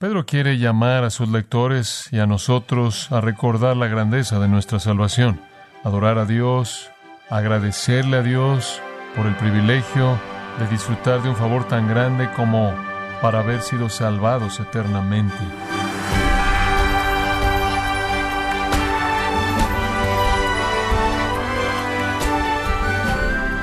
Pedro 0.00 0.24
quiere 0.24 0.56
llamar 0.56 1.04
a 1.04 1.10
sus 1.10 1.28
lectores 1.28 2.08
y 2.10 2.20
a 2.20 2.26
nosotros 2.26 3.12
a 3.12 3.20
recordar 3.20 3.76
la 3.76 3.86
grandeza 3.86 4.38
de 4.38 4.48
nuestra 4.48 4.80
salvación, 4.80 5.42
adorar 5.84 6.16
a 6.16 6.24
Dios, 6.24 6.90
agradecerle 7.28 8.16
a 8.16 8.22
Dios 8.22 8.80
por 9.14 9.26
el 9.26 9.36
privilegio 9.36 10.18
de 10.58 10.68
disfrutar 10.68 11.22
de 11.22 11.28
un 11.28 11.36
favor 11.36 11.68
tan 11.68 11.86
grande 11.86 12.30
como 12.34 12.74
para 13.20 13.40
haber 13.40 13.60
sido 13.60 13.90
salvados 13.90 14.58
eternamente. 14.58 15.36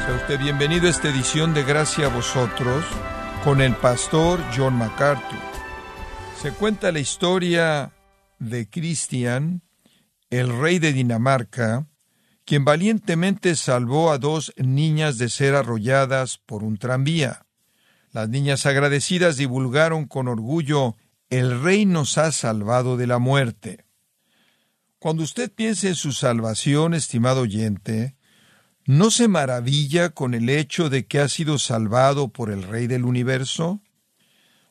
Sea 0.05 0.15
usted 0.15 0.39
bienvenido 0.39 0.85
a 0.85 0.91
esta 0.91 1.09
edición 1.09 1.55
de 1.55 1.63
Gracia 1.63 2.05
a 2.05 2.09
vosotros 2.09 2.85
con 3.43 3.59
el 3.59 3.73
pastor 3.73 4.39
John 4.55 4.77
MacArthur. 4.77 5.56
Se 6.41 6.51
cuenta 6.51 6.91
la 6.91 6.99
historia 6.99 7.93
de 8.37 8.69
Cristian, 8.69 9.63
el 10.29 10.55
rey 10.59 10.77
de 10.77 10.93
Dinamarca, 10.93 11.87
quien 12.45 12.63
valientemente 12.63 13.55
salvó 13.55 14.11
a 14.11 14.19
dos 14.19 14.53
niñas 14.55 15.17
de 15.17 15.29
ser 15.29 15.55
arrolladas 15.55 16.37
por 16.37 16.63
un 16.63 16.77
tranvía. 16.77 17.47
Las 18.11 18.29
niñas 18.29 18.67
agradecidas 18.67 19.37
divulgaron 19.37 20.05
con 20.05 20.27
orgullo, 20.27 20.95
el 21.31 21.59
rey 21.63 21.87
nos 21.87 22.19
ha 22.19 22.31
salvado 22.31 22.97
de 22.97 23.07
la 23.07 23.17
muerte. 23.17 23.85
Cuando 24.99 25.23
usted 25.23 25.51
piense 25.51 25.87
en 25.87 25.95
su 25.95 26.11
salvación, 26.11 26.93
estimado 26.93 27.41
oyente, 27.41 28.15
¿no 28.85 29.09
se 29.09 29.27
maravilla 29.27 30.11
con 30.11 30.35
el 30.35 30.49
hecho 30.49 30.91
de 30.91 31.07
que 31.07 31.19
ha 31.19 31.29
sido 31.29 31.57
salvado 31.57 32.29
por 32.29 32.51
el 32.51 32.61
Rey 32.61 32.85
del 32.85 33.05
universo? 33.05 33.81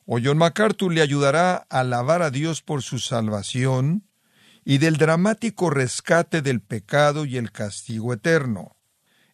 O 0.09 0.19
John 0.23 0.37
MacArthur 0.37 0.93
le 0.93 1.01
ayudará 1.01 1.67
a 1.69 1.81
alabar 1.81 2.21
a 2.21 2.31
Dios 2.31 2.61
por 2.61 2.81
su 2.81 2.97
salvación 2.97 4.07
y 4.63 4.77
del 4.77 4.95
dramático 4.95 5.69
rescate 5.69 6.41
del 6.41 6.61
pecado 6.61 7.25
y 7.25 7.37
el 7.37 7.51
castigo 7.51 8.13
eterno. 8.13 8.77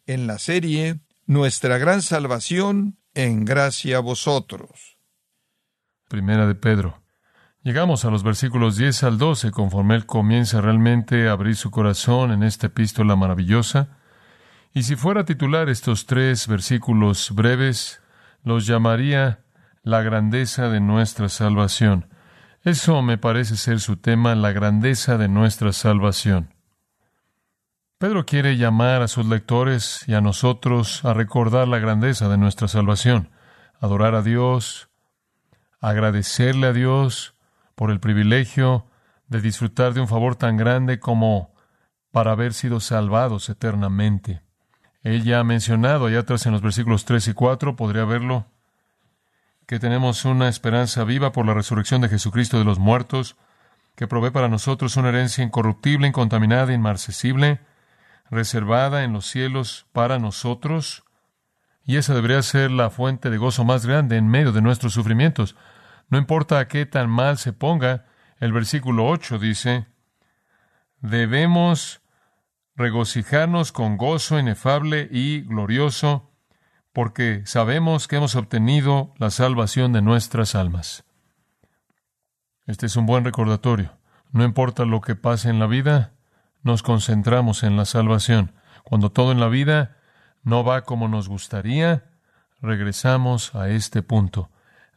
En 0.07 0.27
la 0.27 0.39
serie 0.39 0.99
Nuestra 1.25 1.77
gran 1.77 2.01
salvación 2.01 2.97
en 3.13 3.45
gracia 3.45 3.97
a 3.97 3.99
vosotros. 4.01 4.97
Primera 6.09 6.47
de 6.47 6.55
Pedro. 6.55 7.01
Llegamos 7.61 8.03
a 8.03 8.09
los 8.09 8.23
versículos 8.23 8.75
10 8.75 9.03
al 9.03 9.17
12 9.17 9.51
conforme 9.51 9.95
él 9.95 10.05
comienza 10.05 10.59
realmente 10.59 11.29
a 11.29 11.31
abrir 11.31 11.55
su 11.55 11.71
corazón 11.71 12.31
en 12.31 12.43
esta 12.43 12.67
epístola 12.67 13.15
maravillosa. 13.15 13.99
Y 14.73 14.83
si 14.83 14.97
fuera 14.97 15.21
a 15.21 15.25
titular 15.25 15.69
estos 15.69 16.07
tres 16.07 16.45
versículos 16.47 17.31
breves, 17.31 18.01
los 18.43 18.65
llamaría 18.65 19.42
la 19.83 20.01
grandeza 20.01 20.69
de 20.69 20.79
nuestra 20.79 21.27
salvación. 21.27 22.09
Eso 22.63 23.01
me 23.01 23.17
parece 23.17 23.57
ser 23.57 23.81
su 23.81 23.97
tema, 23.97 24.33
la 24.33 24.53
grandeza 24.53 25.17
de 25.17 25.27
nuestra 25.27 25.73
salvación. 25.73 26.53
Pedro 27.97 28.25
quiere 28.25 28.55
llamar 28.55 29.01
a 29.01 29.09
sus 29.09 29.25
lectores 29.25 30.05
y 30.07 30.13
a 30.13 30.21
nosotros 30.21 31.03
a 31.03 31.13
recordar 31.13 31.67
la 31.67 31.79
grandeza 31.79 32.29
de 32.29 32.37
nuestra 32.37 32.69
salvación, 32.69 33.29
adorar 33.79 34.15
a 34.15 34.21
Dios, 34.21 34.89
agradecerle 35.81 36.67
a 36.67 36.73
Dios 36.73 37.35
por 37.75 37.91
el 37.91 37.99
privilegio 37.99 38.87
de 39.27 39.41
disfrutar 39.41 39.93
de 39.93 39.99
un 39.99 40.07
favor 40.07 40.35
tan 40.35 40.55
grande 40.55 40.99
como 40.99 41.53
para 42.11 42.31
haber 42.31 42.53
sido 42.53 42.79
salvados 42.79 43.49
eternamente. 43.49 44.43
Él 45.01 45.23
ya 45.23 45.39
ha 45.39 45.43
mencionado 45.43 46.05
allá 46.05 46.19
atrás 46.19 46.45
en 46.45 46.53
los 46.53 46.61
versículos 46.61 47.03
3 47.03 47.27
y 47.27 47.33
4, 47.33 47.75
podría 47.75 48.05
verlo, 48.05 48.47
que 49.65 49.79
tenemos 49.79 50.25
una 50.25 50.49
esperanza 50.49 51.03
viva 51.03 51.31
por 51.31 51.45
la 51.45 51.53
resurrección 51.53 52.01
de 52.01 52.09
Jesucristo 52.09 52.57
de 52.57 52.65
los 52.65 52.79
muertos, 52.79 53.37
que 53.95 54.07
provee 54.07 54.31
para 54.31 54.49
nosotros 54.49 54.97
una 54.97 55.09
herencia 55.09 55.43
incorruptible, 55.43 56.07
incontaminada, 56.07 56.73
inmarcesible, 56.73 57.61
reservada 58.29 59.03
en 59.03 59.13
los 59.13 59.27
cielos 59.27 59.85
para 59.93 60.19
nosotros, 60.19 61.03
y 61.85 61.97
esa 61.97 62.13
debería 62.13 62.41
ser 62.41 62.71
la 62.71 62.89
fuente 62.89 63.29
de 63.29 63.37
gozo 63.37 63.63
más 63.63 63.85
grande 63.85 64.17
en 64.17 64.27
medio 64.27 64.51
de 64.51 64.61
nuestros 64.61 64.93
sufrimientos. 64.93 65.55
No 66.09 66.17
importa 66.17 66.59
a 66.59 66.67
qué 66.67 66.85
tan 66.85 67.09
mal 67.09 67.37
se 67.37 67.53
ponga, 67.53 68.05
el 68.39 68.53
versículo 68.53 69.07
8 69.07 69.37
dice, 69.37 69.85
debemos 70.99 72.01
regocijarnos 72.75 73.71
con 73.71 73.97
gozo 73.97 74.39
inefable 74.39 75.07
y 75.11 75.41
glorioso, 75.41 76.32
porque 76.93 77.41
sabemos 77.45 78.07
que 78.07 78.17
hemos 78.17 78.35
obtenido 78.35 79.13
la 79.17 79.31
salvación 79.31 79.93
de 79.93 80.03
nuestras 80.03 80.53
almas. 80.53 81.03
Este 82.65 82.85
es 82.85 82.95
un 82.95 83.07
buen 83.07 83.25
recordatorio. 83.25 83.97
No 84.31 84.43
importa 84.43 84.85
lo 84.85 85.01
que 85.01 85.15
pase 85.15 85.49
en 85.49 85.59
la 85.59 85.67
vida, 85.67 86.13
nos 86.61 86.83
concentramos 86.83 87.63
en 87.63 87.75
la 87.75 87.85
salvación. 87.85 88.53
Cuando 88.83 89.11
todo 89.11 89.31
en 89.31 89.39
la 89.39 89.47
vida 89.47 89.97
no 90.43 90.63
va 90.63 90.81
como 90.81 91.07
nos 91.07 91.27
gustaría, 91.27 92.05
regresamos 92.61 93.53
a 93.55 93.69
este 93.69 94.01
punto, 94.03 94.49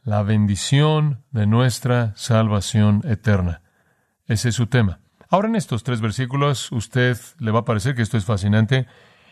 la 0.03 0.23
bendición 0.23 1.23
de 1.31 1.47
nuestra 1.47 2.13
salvación 2.15 3.01
eterna. 3.05 3.61
Ese 4.27 4.49
es 4.49 4.55
su 4.55 4.67
tema. 4.67 4.99
Ahora 5.29 5.49
en 5.49 5.55
estos 5.55 5.83
tres 5.83 5.99
versículos, 5.99 6.71
usted 6.71 7.17
le 7.39 7.51
va 7.51 7.59
a 7.59 7.65
parecer 7.65 7.95
que 7.95 8.01
esto 8.01 8.17
es 8.17 8.25
fascinante 8.25 8.87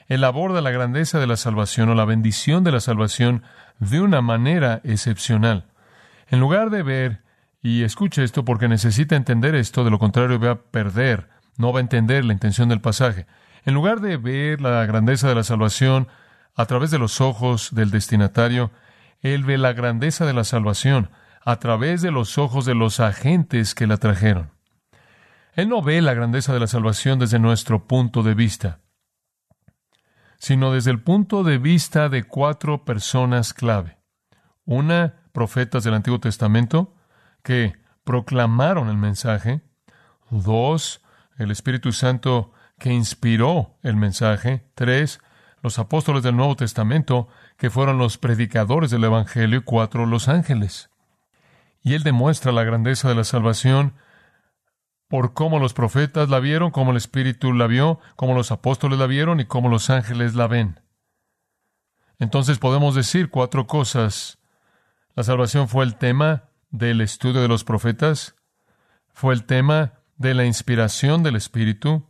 él 0.07 0.23
aborda 0.23 0.61
la 0.61 0.71
grandeza 0.71 1.19
de 1.19 1.27
la 1.27 1.37
salvación 1.37 1.89
o 1.89 1.95
la 1.95 2.05
bendición 2.05 2.63
de 2.63 2.71
la 2.71 2.79
salvación 2.79 3.43
de 3.79 4.01
una 4.01 4.21
manera 4.21 4.81
excepcional. 4.83 5.65
En 6.27 6.39
lugar 6.39 6.69
de 6.69 6.83
ver, 6.83 7.23
y 7.61 7.83
escuche 7.83 8.23
esto 8.23 8.45
porque 8.45 8.67
necesita 8.67 9.15
entender 9.15 9.55
esto, 9.55 9.83
de 9.83 9.89
lo 9.89 9.99
contrario 9.99 10.39
va 10.39 10.51
a 10.51 10.61
perder, 10.61 11.29
no 11.57 11.73
va 11.73 11.79
a 11.79 11.81
entender 11.81 12.23
la 12.23 12.33
intención 12.33 12.69
del 12.69 12.81
pasaje. 12.81 13.25
En 13.65 13.73
lugar 13.73 13.99
de 13.99 14.17
ver 14.17 14.61
la 14.61 14.85
grandeza 14.85 15.27
de 15.27 15.35
la 15.35 15.43
salvación 15.43 16.07
a 16.55 16.65
través 16.65 16.91
de 16.91 16.99
los 16.99 17.19
ojos 17.19 17.73
del 17.73 17.89
destinatario, 17.89 18.71
él 19.21 19.43
ve 19.43 19.57
la 19.57 19.73
grandeza 19.73 20.25
de 20.25 20.33
la 20.33 20.43
salvación 20.43 21.09
a 21.43 21.57
través 21.57 22.03
de 22.03 22.11
los 22.11 22.37
ojos 22.37 22.65
de 22.65 22.75
los 22.75 22.99
agentes 22.99 23.73
que 23.73 23.87
la 23.87 23.97
trajeron. 23.97 24.51
Él 25.53 25.69
no 25.69 25.81
ve 25.81 26.01
la 26.01 26.13
grandeza 26.13 26.53
de 26.53 26.59
la 26.59 26.67
salvación 26.67 27.17
desde 27.17 27.39
nuestro 27.39 27.87
punto 27.87 28.21
de 28.21 28.35
vista 28.35 28.79
sino 30.37 30.71
desde 30.71 30.91
el 30.91 31.01
punto 31.01 31.43
de 31.43 31.57
vista 31.57 32.09
de 32.09 32.23
cuatro 32.23 32.85
personas 32.85 33.53
clave. 33.53 33.97
Una, 34.65 35.15
profetas 35.31 35.83
del 35.83 35.93
Antiguo 35.93 36.19
Testamento, 36.19 36.93
que 37.43 37.73
proclamaron 38.03 38.89
el 38.89 38.97
mensaje. 38.97 39.61
Dos, 40.29 41.01
el 41.37 41.51
Espíritu 41.51 41.91
Santo 41.91 42.53
que 42.79 42.91
inspiró 42.91 43.77
el 43.83 43.95
mensaje. 43.95 44.65
Tres, 44.75 45.19
los 45.61 45.79
apóstoles 45.79 46.23
del 46.23 46.35
Nuevo 46.35 46.55
Testamento, 46.55 47.27
que 47.57 47.69
fueron 47.69 47.97
los 47.97 48.17
predicadores 48.17 48.91
del 48.91 49.03
Evangelio. 49.03 49.59
Y 49.59 49.63
cuatro, 49.63 50.05
los 50.05 50.27
ángeles. 50.27 50.89
Y 51.81 51.93
él 51.93 52.03
demuestra 52.03 52.51
la 52.51 52.63
grandeza 52.63 53.09
de 53.09 53.15
la 53.15 53.23
salvación 53.23 53.93
por 55.15 55.33
cómo 55.33 55.59
los 55.59 55.73
profetas 55.73 56.27
la 56.27 56.41
vieron, 56.41 56.71
cómo 56.71 56.91
el 56.91 56.97
Espíritu 56.97 57.53
la 57.53 57.67
vio, 57.67 58.01
cómo 58.17 58.33
los 58.33 58.51
apóstoles 58.51 58.99
la 58.99 59.07
vieron 59.07 59.39
y 59.39 59.45
cómo 59.45 59.69
los 59.69 59.89
ángeles 59.89 60.35
la 60.35 60.47
ven. 60.47 60.81
Entonces 62.19 62.59
podemos 62.59 62.95
decir 62.95 63.29
cuatro 63.29 63.65
cosas. 63.65 64.39
La 65.15 65.23
salvación 65.23 65.69
fue 65.69 65.85
el 65.85 65.95
tema 65.95 66.49
del 66.69 66.99
estudio 66.99 67.41
de 67.41 67.47
los 67.47 67.63
profetas, 67.63 68.35
fue 69.13 69.33
el 69.33 69.45
tema 69.45 69.93
de 70.17 70.33
la 70.33 70.43
inspiración 70.43 71.23
del 71.23 71.37
Espíritu, 71.37 72.09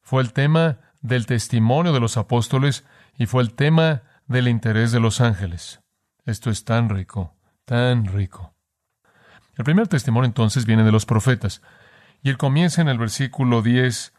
fue 0.00 0.22
el 0.22 0.32
tema 0.32 0.78
del 1.02 1.26
testimonio 1.26 1.92
de 1.92 2.00
los 2.00 2.16
apóstoles 2.16 2.86
y 3.18 3.26
fue 3.26 3.42
el 3.42 3.52
tema 3.52 4.00
del 4.28 4.48
interés 4.48 4.92
de 4.92 5.00
los 5.00 5.20
ángeles. 5.20 5.82
Esto 6.24 6.48
es 6.48 6.64
tan 6.64 6.88
rico, 6.88 7.36
tan 7.66 8.06
rico. 8.06 8.54
El 9.58 9.64
primer 9.66 9.88
testimonio 9.88 10.24
entonces 10.24 10.64
viene 10.64 10.84
de 10.84 10.92
los 10.92 11.04
profetas. 11.04 11.60
Y 12.22 12.30
él 12.30 12.38
comienza 12.38 12.82
en 12.82 12.88
el 12.88 12.98
versículo 12.98 13.62
10 13.62 14.12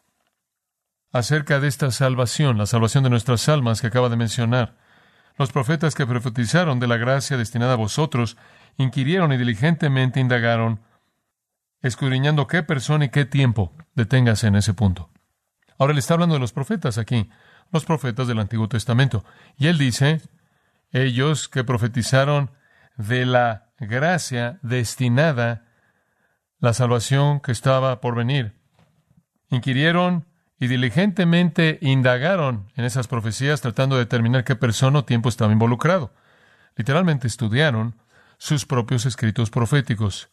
acerca 1.11 1.59
de 1.59 1.67
esta 1.67 1.91
salvación, 1.91 2.57
la 2.57 2.65
salvación 2.65 3.03
de 3.03 3.09
nuestras 3.09 3.47
almas 3.49 3.81
que 3.81 3.87
acaba 3.87 4.09
de 4.09 4.17
mencionar. 4.17 4.77
Los 5.37 5.51
profetas 5.51 5.95
que 5.95 6.07
profetizaron 6.07 6.79
de 6.79 6.87
la 6.87 6.97
gracia 6.97 7.37
destinada 7.37 7.73
a 7.73 7.77
vosotros 7.77 8.37
inquirieron 8.77 9.31
y 9.33 9.37
diligentemente 9.37 10.19
indagaron, 10.19 10.81
escudriñando 11.81 12.47
qué 12.47 12.63
persona 12.63 13.05
y 13.05 13.09
qué 13.09 13.25
tiempo. 13.25 13.73
Deténgase 13.95 14.47
en 14.47 14.55
ese 14.55 14.73
punto. 14.73 15.09
Ahora 15.77 15.93
le 15.93 15.99
está 15.99 16.15
hablando 16.15 16.35
de 16.35 16.39
los 16.39 16.53
profetas 16.53 16.97
aquí, 16.97 17.29
los 17.71 17.85
profetas 17.85 18.27
del 18.27 18.39
Antiguo 18.39 18.67
Testamento. 18.67 19.23
Y 19.57 19.67
él 19.67 19.77
dice, 19.77 20.21
ellos 20.91 21.49
que 21.49 21.63
profetizaron 21.63 22.51
de 22.97 23.25
la 23.25 23.69
gracia 23.79 24.59
destinada 24.63 25.66
la 26.59 26.73
salvación 26.73 27.39
que 27.39 27.51
estaba 27.51 28.01
por 28.01 28.15
venir. 28.15 28.53
Inquirieron 29.49 30.25
y 30.59 30.67
diligentemente 30.67 31.77
indagaron 31.81 32.71
en 32.75 32.85
esas 32.85 33.07
profecías 33.07 33.61
tratando 33.61 33.95
de 33.95 34.05
determinar 34.05 34.43
qué 34.43 34.55
persona 34.55 34.99
o 34.99 35.05
tiempo 35.05 35.29
estaba 35.29 35.53
involucrado. 35.53 36.13
Literalmente 36.75 37.27
estudiaron 37.27 37.95
sus 38.37 38.65
propios 38.65 39.05
escritos 39.05 39.49
proféticos 39.49 40.29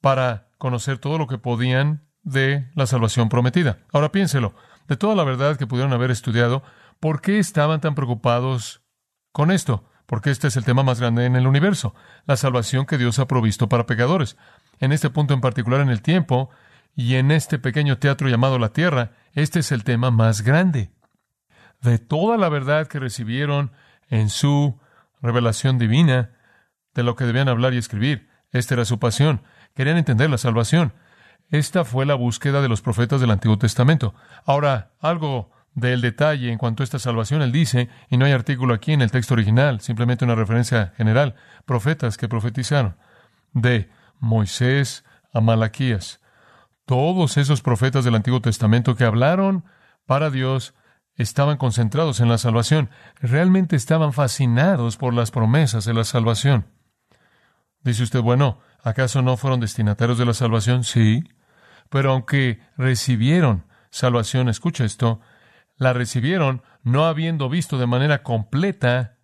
para 0.00 0.48
conocer 0.58 0.98
todo 0.98 1.18
lo 1.18 1.26
que 1.26 1.38
podían 1.38 2.06
de 2.22 2.68
la 2.74 2.86
salvación 2.86 3.28
prometida. 3.28 3.78
Ahora 3.92 4.12
piénselo, 4.12 4.54
de 4.88 4.96
toda 4.96 5.14
la 5.14 5.24
verdad 5.24 5.56
que 5.56 5.66
pudieron 5.66 5.92
haber 5.92 6.10
estudiado, 6.10 6.62
¿por 7.00 7.20
qué 7.20 7.38
estaban 7.38 7.80
tan 7.80 7.94
preocupados 7.94 8.82
con 9.32 9.50
esto? 9.50 9.84
Porque 10.06 10.30
este 10.30 10.48
es 10.48 10.56
el 10.56 10.64
tema 10.64 10.82
más 10.82 11.00
grande 11.00 11.24
en 11.24 11.34
el 11.34 11.46
universo, 11.46 11.94
la 12.26 12.36
salvación 12.36 12.86
que 12.86 12.98
Dios 12.98 13.18
ha 13.18 13.26
provisto 13.26 13.68
para 13.68 13.86
pecadores. 13.86 14.36
En 14.80 14.92
este 14.92 15.10
punto 15.10 15.34
en 15.34 15.40
particular 15.40 15.80
en 15.80 15.88
el 15.88 16.02
tiempo 16.02 16.50
y 16.94 17.16
en 17.16 17.30
este 17.30 17.58
pequeño 17.58 17.98
teatro 17.98 18.28
llamado 18.28 18.58
la 18.58 18.72
Tierra, 18.72 19.12
este 19.32 19.60
es 19.60 19.72
el 19.72 19.84
tema 19.84 20.10
más 20.10 20.42
grande. 20.42 20.90
De 21.82 21.98
toda 21.98 22.36
la 22.36 22.48
verdad 22.48 22.86
que 22.86 22.98
recibieron 22.98 23.72
en 24.08 24.30
su 24.30 24.80
revelación 25.20 25.78
divina, 25.78 26.30
de 26.94 27.02
lo 27.02 27.16
que 27.16 27.24
debían 27.24 27.48
hablar 27.48 27.74
y 27.74 27.78
escribir, 27.78 28.28
esta 28.52 28.74
era 28.74 28.84
su 28.84 28.98
pasión. 28.98 29.42
Querían 29.74 29.98
entender 29.98 30.30
la 30.30 30.38
salvación. 30.38 30.94
Esta 31.50 31.84
fue 31.84 32.06
la 32.06 32.14
búsqueda 32.14 32.62
de 32.62 32.68
los 32.68 32.80
profetas 32.80 33.20
del 33.20 33.30
Antiguo 33.30 33.58
Testamento. 33.58 34.14
Ahora, 34.44 34.92
algo 35.00 35.50
del 35.74 36.00
detalle 36.00 36.50
en 36.50 36.58
cuanto 36.58 36.82
a 36.82 36.84
esta 36.84 36.98
salvación, 36.98 37.42
él 37.42 37.52
dice, 37.52 37.90
y 38.08 38.16
no 38.16 38.24
hay 38.24 38.32
artículo 38.32 38.72
aquí 38.72 38.92
en 38.94 39.02
el 39.02 39.10
texto 39.10 39.34
original, 39.34 39.80
simplemente 39.80 40.24
una 40.24 40.34
referencia 40.34 40.94
general, 40.96 41.34
profetas 41.66 42.16
que 42.16 42.28
profetizaron, 42.28 42.96
de 43.52 43.90
Moisés 44.20 45.04
a 45.32 45.40
Malaquías. 45.40 46.20
Todos 46.84 47.36
esos 47.36 47.62
profetas 47.62 48.04
del 48.04 48.14
Antiguo 48.14 48.40
Testamento 48.40 48.94
que 48.94 49.04
hablaron 49.04 49.64
para 50.06 50.30
Dios 50.30 50.74
estaban 51.16 51.56
concentrados 51.56 52.20
en 52.20 52.28
la 52.28 52.38
salvación, 52.38 52.90
realmente 53.20 53.74
estaban 53.74 54.12
fascinados 54.12 54.96
por 54.96 55.14
las 55.14 55.30
promesas 55.30 55.84
de 55.84 55.94
la 55.94 56.04
salvación. 56.04 56.66
Dice 57.80 58.02
usted, 58.02 58.20
bueno, 58.20 58.60
¿acaso 58.82 59.22
no 59.22 59.36
fueron 59.36 59.60
destinatarios 59.60 60.18
de 60.18 60.26
la 60.26 60.34
salvación? 60.34 60.84
Sí, 60.84 61.24
pero 61.88 62.12
aunque 62.12 62.60
recibieron 62.76 63.64
salvación, 63.90 64.48
escucha 64.48 64.84
esto, 64.84 65.20
la 65.76 65.92
recibieron 65.92 66.62
no 66.82 67.06
habiendo 67.06 67.48
visto 67.48 67.78
de 67.78 67.86
manera 67.86 68.22
completa 68.22 69.18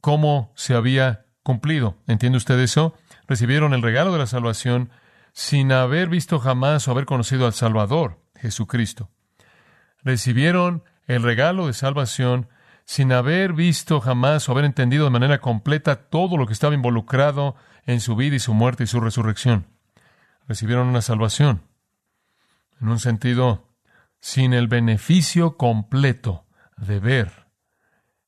cómo 0.00 0.52
se 0.56 0.74
había 0.74 1.26
cumplido. 1.42 1.96
¿Entiende 2.06 2.38
usted 2.38 2.58
eso? 2.60 2.94
Recibieron 3.28 3.74
el 3.74 3.82
regalo 3.82 4.12
de 4.12 4.18
la 4.18 4.26
salvación 4.26 4.90
sin 5.32 5.72
haber 5.72 6.08
visto 6.08 6.38
jamás 6.38 6.86
o 6.86 6.92
haber 6.92 7.04
conocido 7.04 7.46
al 7.46 7.52
Salvador, 7.52 8.20
Jesucristo. 8.36 9.10
Recibieron 10.02 10.84
el 11.06 11.22
regalo 11.22 11.66
de 11.66 11.72
salvación 11.72 12.48
sin 12.84 13.12
haber 13.12 13.52
visto 13.52 14.00
jamás 14.00 14.48
o 14.48 14.52
haber 14.52 14.64
entendido 14.64 15.04
de 15.04 15.10
manera 15.10 15.40
completa 15.40 16.08
todo 16.08 16.36
lo 16.36 16.46
que 16.46 16.52
estaba 16.52 16.74
involucrado 16.74 17.56
en 17.84 18.00
su 18.00 18.14
vida 18.16 18.36
y 18.36 18.40
su 18.40 18.54
muerte 18.54 18.84
y 18.84 18.86
su 18.86 19.00
resurrección. 19.00 19.66
Recibieron 20.46 20.86
una 20.86 21.02
salvación. 21.02 21.62
En 22.80 22.88
un 22.88 23.00
sentido, 23.00 23.74
sin 24.20 24.52
el 24.52 24.68
beneficio 24.68 25.56
completo 25.56 26.46
de 26.76 27.00
ver 27.00 27.46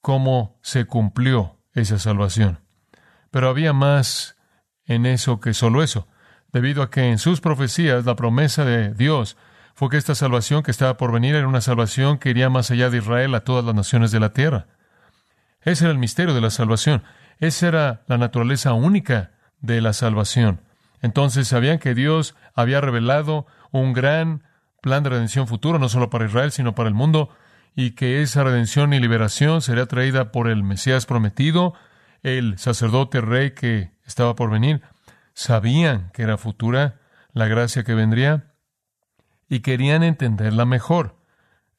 cómo 0.00 0.59
se 0.62 0.87
cumplió 0.87 1.59
esa 1.73 1.99
salvación. 1.99 2.61
Pero 3.31 3.49
había 3.49 3.73
más 3.73 4.38
en 4.88 5.06
eso 5.06 5.38
que 5.38 5.55
solo 5.55 5.82
eso, 5.82 6.08
debido 6.52 6.82
a 6.82 6.90
que 6.90 7.11
en 7.11 7.19
sus 7.19 7.40
profecías 7.40 8.05
la 8.05 8.17
promesa 8.17 8.64
de 8.64 8.93
Dios 8.94 9.37
fue 9.75 9.90
que 9.90 9.96
esta 9.96 10.17
salvación 10.17 10.64
que 10.64 10.73
estaba 10.73 10.96
por 10.96 11.12
venir 11.12 11.37
era 11.37 11.46
una 11.46 11.61
salvación 11.61 12.19
que 12.19 12.31
iría 12.31 12.50
más 12.50 12.73
allá 12.73 12.90
de 12.90 12.99
Israel 12.99 13.35
a 13.37 13.44
todas 13.44 13.64
las 13.64 13.76
naciones 13.76 14.11
de 14.11 14.19
la 14.19 14.32
tierra. 14.32 14.67
Ese 15.62 15.85
era 15.85 15.93
el 15.93 15.99
misterio 15.99 16.35
de 16.35 16.40
la 16.40 16.50
salvación. 16.50 17.05
Esa 17.38 17.69
era 17.69 18.02
la 18.08 18.19
naturaleza 18.19 18.73
única 18.73 19.31
de 19.61 19.81
la 19.81 19.93
salvación. 19.93 20.62
Entonces 21.00 21.46
sabían 21.46 21.79
que 21.79 21.94
Dios 21.94 22.35
había 22.55 22.81
revelado 22.81 23.46
un 23.70 23.93
gran 23.93 24.43
plan 24.81 25.05
de 25.05 25.11
redención 25.11 25.46
futuro, 25.46 25.79
no 25.79 25.88
solo 25.88 26.11
para 26.11 26.26
Israel, 26.26 26.50
sino 26.50 26.75
para 26.75 26.88
el 26.88 26.94
mundo, 26.94 27.31
y 27.76 27.93
que 27.93 28.23
esa 28.23 28.43
redención 28.43 28.93
y 28.93 28.99
liberación 28.99 29.62
sería 29.62 29.87
traída 29.87 30.32
por 30.32 30.49
el 30.49 30.64
Mesías 30.64 31.06
prometido, 31.06 31.75
el 32.23 32.58
sacerdote 32.58 33.20
rey 33.20 33.52
que 33.52 33.93
estaba 34.09 34.35
por 34.35 34.51
venir. 34.51 34.83
Sabían 35.35 36.11
que 36.13 36.23
era 36.23 36.39
futura 36.39 37.01
la 37.33 37.47
gracia 37.47 37.85
que 37.85 37.95
vendría 37.95 38.55
y 39.49 39.61
querían 39.61 40.03
entenderla 40.03 40.65
mejor. 40.65 41.17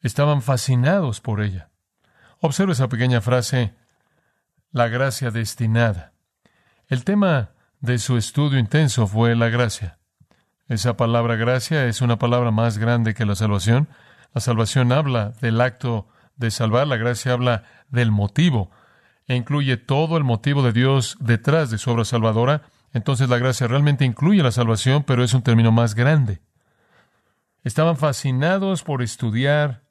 Estaban 0.01 0.41
fascinados 0.41 1.19
por 1.19 1.41
ella. 1.41 1.69
Observe 2.39 2.71
esa 2.71 2.87
pequeña 2.87 3.19
frase, 3.19 3.73
la 4.71 4.87
gracia 4.87 5.31
destinada. 5.31 6.13
El 6.87 7.03
tema 7.03 7.51
de 7.81 7.97
su 7.97 8.15
estudio 8.15 8.59
intenso 8.59 9.07
fue 9.07 9.35
la 9.35 9.49
gracia. 9.49 9.97
Esa 10.67 10.95
palabra 10.95 11.35
gracia 11.35 11.85
es 11.87 12.01
una 12.01 12.19
palabra 12.19 12.51
más 12.51 12.77
grande 12.77 13.13
que 13.13 13.25
la 13.25 13.35
salvación. 13.35 13.89
La 14.33 14.41
salvación 14.41 14.91
habla 14.91 15.31
del 15.41 15.59
acto 15.59 16.07
de 16.35 16.51
salvar, 16.51 16.87
la 16.87 16.97
gracia 16.97 17.33
habla 17.33 17.63
del 17.89 18.11
motivo 18.11 18.71
e 19.29 19.35
incluye 19.35 19.77
todo 19.77 20.17
el 20.17 20.23
motivo 20.23 20.63
de 20.63 20.73
Dios 20.73 21.15
detrás 21.21 21.69
de 21.69 21.77
su 21.77 21.91
obra 21.91 22.03
salvadora. 22.03 22.63
Entonces 22.93 23.29
la 23.29 23.37
gracia 23.37 23.67
realmente 23.67 24.03
incluye 24.03 24.41
la 24.41 24.51
salvación, 24.51 25.03
pero 25.03 25.23
es 25.23 25.35
un 25.35 25.43
término 25.43 25.71
más 25.71 25.93
grande. 25.93 26.41
Estaban 27.63 27.95
fascinados 27.95 28.81
por 28.81 29.03
estudiar 29.03 29.83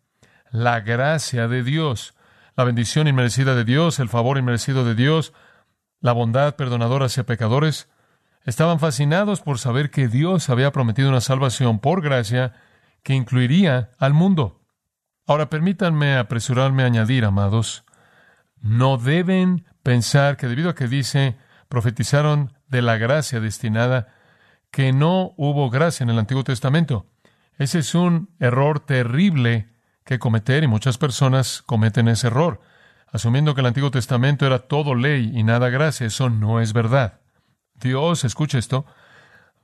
la 0.50 0.80
gracia 0.80 1.46
de 1.46 1.62
Dios, 1.62 2.14
la 2.56 2.64
bendición 2.64 3.06
inmerecida 3.06 3.54
de 3.54 3.64
Dios, 3.64 4.00
el 4.00 4.08
favor 4.08 4.38
inmerecido 4.38 4.84
de 4.84 4.96
Dios, 4.96 5.32
la 6.00 6.12
bondad 6.12 6.56
perdonadora 6.56 7.06
hacia 7.06 7.24
pecadores. 7.24 7.88
Estaban 8.44 8.80
fascinados 8.80 9.40
por 9.40 9.60
saber 9.60 9.92
que 9.92 10.08
Dios 10.08 10.50
había 10.50 10.72
prometido 10.72 11.10
una 11.10 11.20
salvación 11.20 11.78
por 11.78 12.02
gracia 12.02 12.54
que 13.04 13.14
incluiría 13.14 13.92
al 13.98 14.14
mundo. 14.14 14.62
Ahora 15.28 15.48
permítanme 15.48 16.16
apresurarme 16.16 16.82
a 16.82 16.86
añadir, 16.86 17.24
amados, 17.24 17.84
no 18.60 18.96
deben 18.98 19.64
pensar 19.82 20.36
que 20.36 20.48
debido 20.48 20.70
a 20.70 20.74
que 20.74 20.88
dice 20.88 21.36
profetizaron 21.68 22.52
de 22.68 22.82
la 22.82 22.96
gracia 22.96 23.40
destinada, 23.40 24.08
que 24.70 24.92
no 24.92 25.34
hubo 25.36 25.70
gracia 25.70 26.04
en 26.04 26.10
el 26.10 26.18
Antiguo 26.18 26.44
Testamento. 26.44 27.06
Ese 27.58 27.80
es 27.80 27.94
un 27.94 28.30
error 28.38 28.80
terrible 28.80 29.68
que 30.04 30.18
cometer 30.18 30.62
y 30.62 30.68
muchas 30.68 30.98
personas 30.98 31.62
cometen 31.62 32.08
ese 32.08 32.28
error, 32.28 32.60
asumiendo 33.10 33.54
que 33.54 33.60
el 33.60 33.66
Antiguo 33.66 33.90
Testamento 33.90 34.46
era 34.46 34.60
todo 34.60 34.94
ley 34.94 35.32
y 35.34 35.42
nada 35.42 35.68
gracia. 35.68 36.06
Eso 36.06 36.30
no 36.30 36.60
es 36.60 36.72
verdad. 36.72 37.20
Dios, 37.74 38.24
escucha 38.24 38.58
esto, 38.58 38.86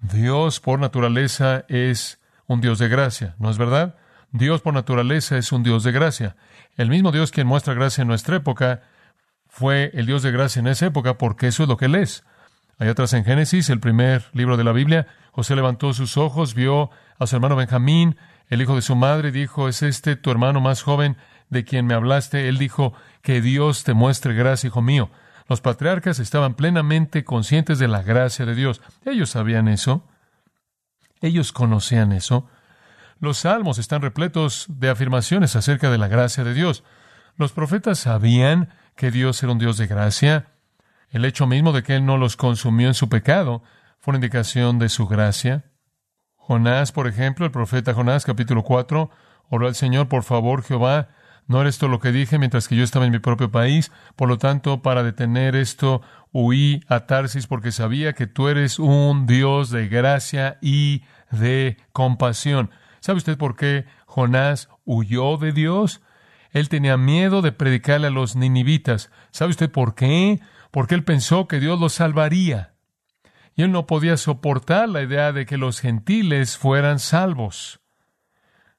Dios 0.00 0.60
por 0.60 0.78
naturaleza 0.78 1.64
es 1.68 2.20
un 2.46 2.60
Dios 2.60 2.78
de 2.78 2.88
gracia, 2.88 3.34
¿no 3.38 3.50
es 3.50 3.58
verdad? 3.58 3.96
Dios 4.32 4.60
por 4.60 4.74
naturaleza 4.74 5.38
es 5.38 5.52
un 5.52 5.62
Dios 5.62 5.84
de 5.84 5.92
gracia. 5.92 6.36
El 6.76 6.90
mismo 6.90 7.12
Dios 7.12 7.30
quien 7.30 7.46
muestra 7.46 7.74
gracia 7.74 8.02
en 8.02 8.08
nuestra 8.08 8.36
época 8.36 8.82
fue 9.54 9.92
el 9.94 10.06
Dios 10.06 10.24
de 10.24 10.32
gracia 10.32 10.58
en 10.58 10.66
esa 10.66 10.86
época 10.86 11.16
porque 11.16 11.46
eso 11.46 11.62
es 11.62 11.68
lo 11.68 11.76
que 11.76 11.84
Él 11.84 11.94
es. 11.94 12.24
Hay 12.78 12.88
atrás 12.88 13.12
en 13.12 13.24
Génesis, 13.24 13.70
el 13.70 13.78
primer 13.78 14.24
libro 14.32 14.56
de 14.56 14.64
la 14.64 14.72
Biblia, 14.72 15.06
José 15.30 15.54
levantó 15.54 15.92
sus 15.94 16.16
ojos, 16.16 16.54
vio 16.54 16.90
a 17.20 17.26
su 17.28 17.36
hermano 17.36 17.54
Benjamín, 17.54 18.16
el 18.48 18.60
hijo 18.60 18.74
de 18.74 18.82
su 18.82 18.96
madre, 18.96 19.30
dijo, 19.30 19.68
¿es 19.68 19.82
este 19.84 20.16
tu 20.16 20.32
hermano 20.32 20.60
más 20.60 20.82
joven 20.82 21.16
de 21.50 21.64
quien 21.64 21.86
me 21.86 21.94
hablaste? 21.94 22.48
Él 22.48 22.58
dijo, 22.58 22.94
que 23.22 23.40
Dios 23.40 23.84
te 23.84 23.94
muestre 23.94 24.34
gracia, 24.34 24.66
hijo 24.66 24.82
mío. 24.82 25.10
Los 25.48 25.60
patriarcas 25.60 26.18
estaban 26.18 26.54
plenamente 26.54 27.24
conscientes 27.24 27.78
de 27.78 27.86
la 27.86 28.02
gracia 28.02 28.44
de 28.44 28.56
Dios. 28.56 28.82
Ellos 29.04 29.30
sabían 29.30 29.68
eso. 29.68 30.04
Ellos 31.20 31.52
conocían 31.52 32.12
eso. 32.12 32.48
Los 33.20 33.38
salmos 33.38 33.78
están 33.78 34.02
repletos 34.02 34.66
de 34.68 34.90
afirmaciones 34.90 35.54
acerca 35.54 35.90
de 35.90 35.98
la 35.98 36.08
gracia 36.08 36.42
de 36.42 36.54
Dios. 36.54 36.82
Los 37.36 37.52
profetas 37.52 38.00
sabían 38.00 38.68
que 38.96 39.10
Dios 39.10 39.42
era 39.42 39.52
un 39.52 39.58
Dios 39.58 39.76
de 39.76 39.86
gracia. 39.86 40.52
El 41.10 41.24
hecho 41.24 41.46
mismo 41.46 41.72
de 41.72 41.82
que 41.82 41.96
Él 41.96 42.06
no 42.06 42.16
los 42.16 42.36
consumió 42.36 42.88
en 42.88 42.94
su 42.94 43.08
pecado 43.08 43.62
fue 44.00 44.12
una 44.12 44.18
indicación 44.18 44.78
de 44.78 44.88
su 44.88 45.06
gracia. 45.06 45.64
Jonás, 46.36 46.92
por 46.92 47.06
ejemplo, 47.06 47.46
el 47.46 47.52
profeta 47.52 47.94
Jonás, 47.94 48.24
capítulo 48.24 48.62
4, 48.62 49.10
oró 49.48 49.66
al 49.66 49.74
Señor, 49.74 50.08
por 50.08 50.24
favor, 50.24 50.62
Jehová, 50.62 51.08
no 51.46 51.60
era 51.60 51.68
esto 51.68 51.88
lo 51.88 52.00
que 52.00 52.12
dije 52.12 52.38
mientras 52.38 52.68
que 52.68 52.76
yo 52.76 52.84
estaba 52.84 53.04
en 53.04 53.12
mi 53.12 53.18
propio 53.18 53.50
país, 53.50 53.92
por 54.16 54.28
lo 54.28 54.38
tanto, 54.38 54.82
para 54.82 55.02
detener 55.02 55.56
esto, 55.56 56.02
huí 56.32 56.82
a 56.88 57.06
Tarsis 57.06 57.46
porque 57.46 57.72
sabía 57.72 58.14
que 58.14 58.26
tú 58.26 58.48
eres 58.48 58.78
un 58.78 59.26
Dios 59.26 59.70
de 59.70 59.88
gracia 59.88 60.58
y 60.60 61.02
de 61.30 61.76
compasión. 61.92 62.70
¿Sabe 63.00 63.18
usted 63.18 63.36
por 63.36 63.56
qué 63.56 63.84
Jonás 64.06 64.68
huyó 64.84 65.36
de 65.36 65.52
Dios? 65.52 66.00
Él 66.54 66.70
tenía 66.70 66.96
miedo 66.96 67.42
de 67.42 67.52
predicarle 67.52 68.06
a 68.06 68.10
los 68.10 68.34
ninivitas. 68.36 69.10
¿Sabe 69.30 69.50
usted 69.50 69.70
por 69.70 69.94
qué? 69.94 70.40
Porque 70.70 70.94
él 70.94 71.04
pensó 71.04 71.46
que 71.46 71.60
Dios 71.60 71.78
los 71.78 71.92
salvaría 71.92 72.74
y 73.56 73.62
él 73.62 73.72
no 73.72 73.86
podía 73.86 74.16
soportar 74.16 74.88
la 74.88 75.02
idea 75.02 75.32
de 75.32 75.46
que 75.46 75.58
los 75.58 75.80
gentiles 75.80 76.58
fueran 76.58 76.98
salvos. 76.98 77.80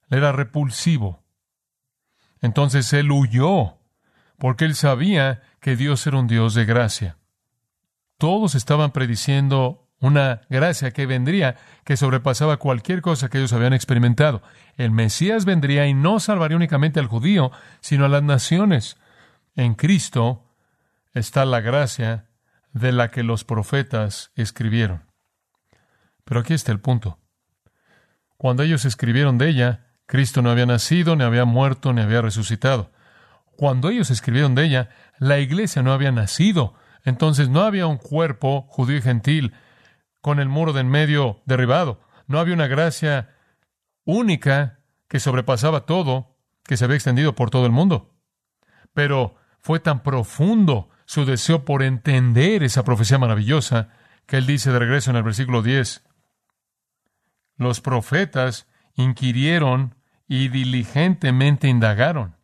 Era 0.10 0.32
repulsivo. 0.32 1.24
Entonces 2.42 2.92
él 2.94 3.12
huyó, 3.12 3.78
porque 4.38 4.66
él 4.66 4.76
sabía 4.76 5.42
que 5.62 5.76
Dios 5.76 6.06
era 6.06 6.18
un 6.18 6.28
Dios 6.28 6.54
de 6.54 6.66
gracia. 6.66 7.18
Todos 8.18 8.56
estaban 8.56 8.92
prediciendo 8.92 9.85
una 10.06 10.42
gracia 10.50 10.92
que 10.92 11.06
vendría, 11.06 11.56
que 11.84 11.98
sobrepasaba 11.98 12.58
cualquier 12.58 13.02
cosa 13.02 13.30
que 13.30 13.40
ellos 13.40 13.54
habían 13.54 13.74
experimentado. 13.74 14.42
El 14.78 14.92
Mesías 14.92 15.46
vendría 15.46 15.88
y 15.88 15.94
no 15.94 16.20
salvaría 16.20 16.58
únicamente 16.58 17.00
al 17.00 17.08
judío, 17.08 17.52
sino 17.82 18.06
a 18.06 18.10
las 18.10 18.24
naciones. 18.24 18.98
En 19.56 19.74
Cristo 19.74 20.44
está 21.14 21.46
la 21.46 21.62
gracia 21.62 22.26
de 22.72 22.92
la 22.92 23.10
que 23.10 23.24
los 23.24 23.44
profetas 23.44 24.32
escribieron. 24.36 25.04
Pero 26.24 26.42
aquí 26.42 26.54
está 26.54 26.72
el 26.72 26.80
punto. 26.80 27.20
Cuando 28.38 28.64
ellos 28.64 28.86
escribieron 28.86 29.38
de 29.38 29.50
ella, 29.50 29.88
Cristo 30.06 30.42
no 30.42 30.52
había 30.52 30.66
nacido, 30.66 31.16
ni 31.16 31.24
había 31.24 31.46
muerto, 31.46 31.94
ni 31.94 32.02
había 32.02 32.22
resucitado. 32.22 32.92
Cuando 33.56 33.90
ellos 33.90 34.12
escribieron 34.12 34.54
de 34.54 34.66
ella, 34.66 34.90
la 35.18 35.40
iglesia 35.40 35.82
no 35.82 35.94
había 35.94 36.12
nacido. 36.12 36.76
Entonces 37.06 37.50
no 37.50 37.62
había 37.62 37.88
un 37.88 37.98
cuerpo 37.98 38.66
judío 38.68 38.98
y 38.98 39.02
gentil 39.02 39.54
con 40.26 40.40
el 40.40 40.50
muro 40.50 40.74
de 40.74 40.82
en 40.82 40.90
medio 40.90 41.44
derribado. 41.46 42.02
No 42.26 42.40
había 42.40 42.56
una 42.56 42.66
gracia 42.66 43.36
única 44.06 44.80
que 45.08 45.20
sobrepasaba 45.20 45.86
todo, 45.86 46.36
que 46.64 46.78
se 46.78 46.86
había 46.86 46.96
extendido 46.96 47.36
por 47.36 47.52
todo 47.52 47.68
el 47.68 47.72
mundo. 47.72 48.16
Pero 48.92 49.36
fue 49.60 49.80
tan 49.80 50.02
profundo 50.02 50.90
su 51.06 51.26
deseo 51.26 51.64
por 51.64 51.84
entender 51.84 52.64
esa 52.64 52.84
profecía 52.84 53.20
maravillosa 53.20 53.90
que 54.26 54.38
él 54.38 54.48
dice 54.48 54.72
de 54.72 54.80
regreso 54.80 55.12
en 55.12 55.18
el 55.18 55.22
versículo 55.22 55.62
10, 55.62 56.04
los 57.58 57.80
profetas 57.80 58.66
inquirieron 58.96 59.94
y 60.28 60.48
diligentemente 60.48 61.68
indagaron. 61.68 62.36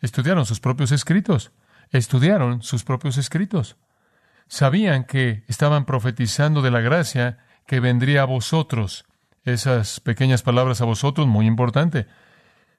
Estudiaron 0.00 0.46
sus 0.46 0.58
propios 0.58 0.90
escritos, 0.90 1.52
estudiaron 1.90 2.60
sus 2.62 2.82
propios 2.82 3.18
escritos. 3.18 3.76
Sabían 4.50 5.04
que 5.04 5.44
estaban 5.46 5.84
profetizando 5.84 6.60
de 6.60 6.72
la 6.72 6.80
gracia 6.80 7.38
que 7.68 7.78
vendría 7.78 8.22
a 8.22 8.24
vosotros. 8.24 9.04
Esas 9.44 10.00
pequeñas 10.00 10.42
palabras 10.42 10.80
a 10.80 10.86
vosotros, 10.86 11.28
muy 11.28 11.46
importante. 11.46 12.08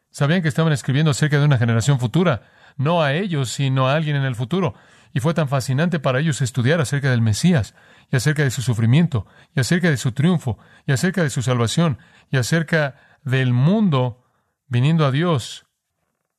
Sabían 0.09 0.41
que 0.41 0.49
estaban 0.49 0.73
escribiendo 0.73 1.11
acerca 1.11 1.39
de 1.39 1.45
una 1.45 1.57
generación 1.57 1.97
futura, 1.97 2.41
no 2.75 3.01
a 3.01 3.13
ellos, 3.13 3.51
sino 3.51 3.87
a 3.87 3.95
alguien 3.95 4.17
en 4.17 4.25
el 4.25 4.35
futuro. 4.35 4.73
Y 5.13 5.21
fue 5.21 5.33
tan 5.33 5.47
fascinante 5.47 5.99
para 5.99 6.19
ellos 6.19 6.41
estudiar 6.41 6.81
acerca 6.81 7.09
del 7.09 7.21
Mesías, 7.21 7.73
y 8.11 8.17
acerca 8.17 8.43
de 8.43 8.51
su 8.51 8.61
sufrimiento, 8.61 9.25
y 9.55 9.61
acerca 9.61 9.89
de 9.89 9.95
su 9.95 10.11
triunfo, 10.11 10.57
y 10.85 10.91
acerca 10.91 11.23
de 11.23 11.29
su 11.29 11.41
salvación, 11.41 11.99
y 12.29 12.35
acerca 12.35 12.95
del 13.23 13.53
mundo 13.53 14.25
viniendo 14.67 15.05
a 15.05 15.11
Dios, 15.11 15.67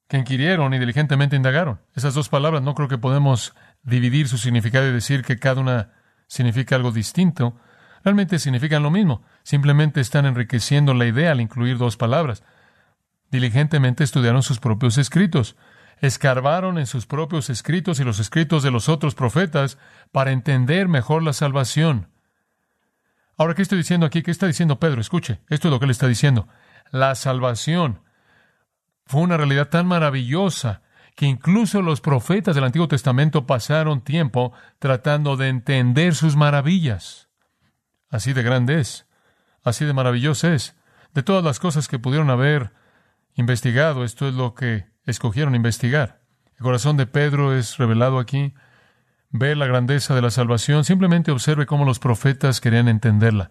que 0.08 0.18
inquirieron 0.18 0.74
y 0.74 0.78
diligentemente 0.78 1.36
indagaron. 1.36 1.80
Esas 1.94 2.12
dos 2.12 2.28
palabras 2.28 2.60
no 2.60 2.74
creo 2.74 2.88
que 2.88 2.98
podemos 2.98 3.54
dividir 3.82 4.28
su 4.28 4.38
significado 4.38 4.88
y 4.88 4.92
decir 4.92 5.22
que 5.22 5.38
cada 5.38 5.60
una 5.60 5.90
significa 6.26 6.76
algo 6.76 6.92
distinto. 6.92 7.56
Realmente 8.04 8.38
significan 8.38 8.82
lo 8.82 8.90
mismo, 8.90 9.22
simplemente 9.42 10.00
están 10.00 10.26
enriqueciendo 10.26 10.94
la 10.94 11.06
idea 11.06 11.32
al 11.32 11.40
incluir 11.40 11.78
dos 11.78 11.96
palabras. 11.96 12.42
Diligentemente 13.30 14.04
estudiaron 14.04 14.42
sus 14.42 14.58
propios 14.58 14.98
escritos 14.98 15.56
escarbaron 16.02 16.78
en 16.78 16.86
sus 16.86 17.06
propios 17.06 17.48
escritos 17.48 18.00
y 18.00 18.04
los 18.04 18.18
escritos 18.18 18.64
de 18.64 18.72
los 18.72 18.88
otros 18.88 19.14
profetas 19.14 19.78
para 20.10 20.32
entender 20.32 20.88
mejor 20.88 21.22
la 21.22 21.32
salvación. 21.32 22.08
Ahora, 23.38 23.54
¿qué 23.54 23.62
estoy 23.62 23.78
diciendo 23.78 24.04
aquí? 24.04 24.22
¿Qué 24.22 24.32
está 24.32 24.48
diciendo 24.48 24.80
Pedro? 24.80 25.00
Escuche, 25.00 25.40
esto 25.48 25.68
es 25.68 25.72
lo 25.72 25.78
que 25.78 25.84
él 25.86 25.92
está 25.92 26.08
diciendo. 26.08 26.48
La 26.90 27.14
salvación 27.14 28.02
fue 29.06 29.22
una 29.22 29.36
realidad 29.36 29.68
tan 29.68 29.86
maravillosa 29.86 30.81
que 31.16 31.26
incluso 31.26 31.82
los 31.82 32.00
profetas 32.00 32.54
del 32.54 32.64
Antiguo 32.64 32.88
Testamento 32.88 33.46
pasaron 33.46 34.00
tiempo 34.00 34.52
tratando 34.78 35.36
de 35.36 35.48
entender 35.48 36.14
sus 36.14 36.36
maravillas. 36.36 37.28
Así 38.10 38.32
de 38.32 38.42
grande 38.42 38.80
es, 38.80 39.06
así 39.62 39.84
de 39.84 39.92
maravilloso 39.92 40.48
es. 40.48 40.76
De 41.14 41.22
todas 41.22 41.44
las 41.44 41.60
cosas 41.60 41.88
que 41.88 41.98
pudieron 41.98 42.30
haber 42.30 42.72
investigado, 43.34 44.04
esto 44.04 44.28
es 44.28 44.34
lo 44.34 44.54
que 44.54 44.86
escogieron 45.04 45.54
investigar. 45.54 46.20
El 46.56 46.64
corazón 46.64 46.96
de 46.96 47.06
Pedro 47.06 47.56
es 47.56 47.76
revelado 47.78 48.18
aquí. 48.18 48.54
Ve 49.30 49.56
la 49.56 49.66
grandeza 49.66 50.14
de 50.14 50.22
la 50.22 50.30
salvación. 50.30 50.84
Simplemente 50.84 51.30
observe 51.30 51.66
cómo 51.66 51.84
los 51.84 51.98
profetas 51.98 52.60
querían 52.60 52.88
entenderla. 52.88 53.50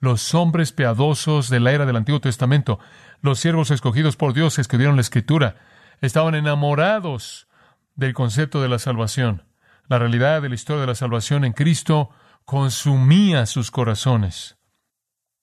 Los 0.00 0.34
hombres 0.34 0.72
piadosos 0.72 1.50
de 1.50 1.60
la 1.60 1.72
era 1.72 1.86
del 1.86 1.96
Antiguo 1.96 2.20
Testamento, 2.20 2.78
los 3.20 3.38
siervos 3.38 3.70
escogidos 3.70 4.16
por 4.16 4.32
Dios 4.32 4.58
escribieron 4.58 4.96
la 4.96 5.02
Escritura, 5.02 5.56
estaban 6.00 6.34
enamorados 6.34 7.48
del 7.94 8.14
concepto 8.14 8.62
de 8.62 8.68
la 8.68 8.78
salvación. 8.78 9.44
La 9.88 9.98
realidad 9.98 10.42
de 10.42 10.48
la 10.48 10.54
historia 10.54 10.82
de 10.82 10.86
la 10.86 10.94
salvación 10.94 11.44
en 11.44 11.52
Cristo 11.52 12.10
consumía 12.44 13.46
sus 13.46 13.70
corazones. 13.70 14.58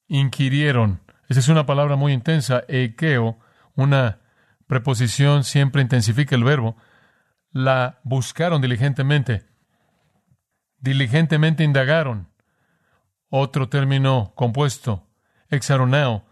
Inquirieron. 0.08 1.02
Esa 1.28 1.40
es 1.42 1.50
una 1.50 1.66
palabra 1.66 1.96
muy 1.96 2.14
intensa, 2.14 2.64
equeo, 2.68 3.40
una 3.76 4.22
preposición 4.68 5.44
siempre 5.44 5.82
intensifica 5.82 6.36
el 6.36 6.44
verbo, 6.44 6.78
la 7.52 8.00
buscaron 8.04 8.62
diligentemente. 8.62 9.46
Diligentemente 10.80 11.64
indagaron. 11.64 12.30
Otro 13.30 13.68
término 13.68 14.34
compuesto, 14.36 15.08
exaronao, 15.50 16.26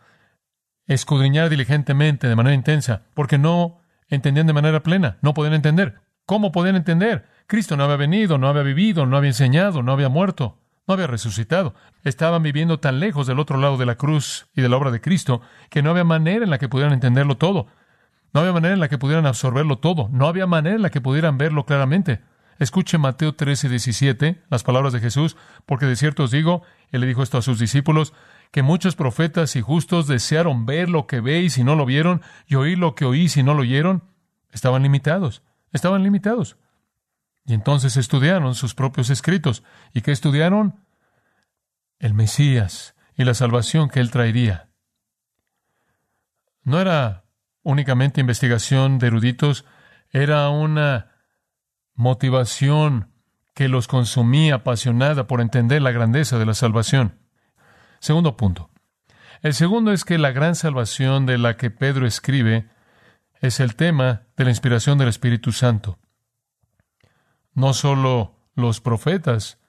escudriñar 0.87 1.49
diligentemente, 1.49 2.27
de 2.27 2.35
manera 2.35 2.55
intensa, 2.55 3.03
porque 3.13 3.37
no 3.37 3.81
entendían 4.07 4.47
de 4.47 4.53
manera 4.53 4.83
plena, 4.83 5.17
no 5.21 5.33
podían 5.33 5.53
entender. 5.53 6.01
¿Cómo 6.25 6.51
podían 6.51 6.75
entender? 6.75 7.25
Cristo 7.47 7.77
no 7.77 7.83
había 7.83 7.97
venido, 7.97 8.37
no 8.37 8.47
había 8.47 8.63
vivido, 8.63 9.05
no 9.05 9.17
había 9.17 9.29
enseñado, 9.29 9.83
no 9.83 9.91
había 9.91 10.09
muerto, 10.09 10.57
no 10.87 10.93
había 10.93 11.07
resucitado. 11.07 11.75
Estaban 12.03 12.41
viviendo 12.41 12.79
tan 12.79 12.99
lejos 12.99 13.27
del 13.27 13.39
otro 13.39 13.57
lado 13.57 13.77
de 13.77 13.85
la 13.85 13.95
cruz 13.95 14.47
y 14.55 14.61
de 14.61 14.69
la 14.69 14.77
obra 14.77 14.91
de 14.91 15.01
Cristo 15.01 15.41
que 15.69 15.83
no 15.83 15.91
había 15.91 16.03
manera 16.03 16.43
en 16.43 16.49
la 16.49 16.57
que 16.57 16.69
pudieran 16.69 16.93
entenderlo 16.93 17.37
todo. 17.37 17.67
No 18.33 18.41
había 18.41 18.53
manera 18.53 18.73
en 18.73 18.79
la 18.79 18.89
que 18.89 18.97
pudieran 18.97 19.25
absorberlo 19.25 19.77
todo. 19.77 20.09
No 20.11 20.27
había 20.27 20.47
manera 20.47 20.75
en 20.75 20.81
la 20.81 20.89
que 20.89 21.01
pudieran 21.01 21.37
verlo 21.37 21.65
claramente. 21.65 22.21
Escuche 22.57 22.97
Mateo 22.97 23.35
13, 23.35 23.67
17, 23.69 24.41
las 24.49 24.63
palabras 24.63 24.93
de 24.93 25.01
Jesús, 25.01 25.35
porque 25.65 25.85
de 25.85 25.95
cierto 25.95 26.23
os 26.23 26.31
digo, 26.31 26.63
él 26.91 27.01
le 27.01 27.07
dijo 27.07 27.21
esto 27.21 27.37
a 27.37 27.41
sus 27.41 27.59
discípulos, 27.59 28.13
que 28.51 28.63
muchos 28.63 28.95
profetas 28.95 29.55
y 29.57 29.61
justos 29.61 30.07
desearon 30.07 30.65
ver 30.65 30.89
lo 30.89 31.07
que 31.07 31.19
veis 31.19 31.57
y 31.57 31.63
no 31.63 31.75
lo 31.75 31.85
vieron, 31.85 32.21
y 32.47 32.55
oír 32.55 32.77
lo 32.77 32.95
que 32.95 33.03
oís 33.03 33.35
y 33.35 33.43
no 33.43 33.53
lo 33.53 33.61
oyeron. 33.61 34.03
Estaban 34.51 34.83
limitados, 34.83 35.43
estaban 35.73 36.03
limitados. 36.03 36.57
Y 37.45 37.53
entonces 37.53 37.97
estudiaron 37.97 38.55
sus 38.55 38.73
propios 38.73 39.09
escritos. 39.09 39.63
¿Y 39.93 40.01
qué 40.01 40.11
estudiaron? 40.11 40.79
El 41.99 42.13
Mesías 42.13 42.95
y 43.15 43.25
la 43.25 43.33
salvación 43.33 43.89
que 43.89 43.99
él 43.99 44.11
traería. 44.11 44.69
No 46.63 46.79
era 46.79 47.25
únicamente 47.63 48.21
investigación 48.21 48.97
de 48.97 49.07
eruditos, 49.07 49.65
era 50.11 50.49
una 50.49 51.14
motivación 51.95 53.11
que 53.53 53.69
los 53.69 53.87
consumía 53.87 54.55
apasionada 54.55 55.27
por 55.27 55.41
entender 55.41 55.81
la 55.81 55.91
grandeza 55.91 56.37
de 56.37 56.45
la 56.45 56.53
salvación. 56.53 57.19
Segundo 57.99 58.37
punto. 58.37 58.69
El 59.41 59.53
segundo 59.53 59.91
es 59.91 60.05
que 60.05 60.17
la 60.17 60.31
gran 60.31 60.55
salvación 60.55 61.25
de 61.25 61.37
la 61.37 61.55
que 61.55 61.71
Pedro 61.71 62.05
escribe 62.05 62.69
es 63.41 63.59
el 63.59 63.75
tema 63.75 64.23
de 64.35 64.43
la 64.43 64.49
inspiración 64.49 64.97
del 64.97 65.07
Espíritu 65.07 65.51
Santo. 65.51 65.97
No 67.53 67.73
solo 67.73 68.35
los 68.55 68.81
profetas 68.81 69.59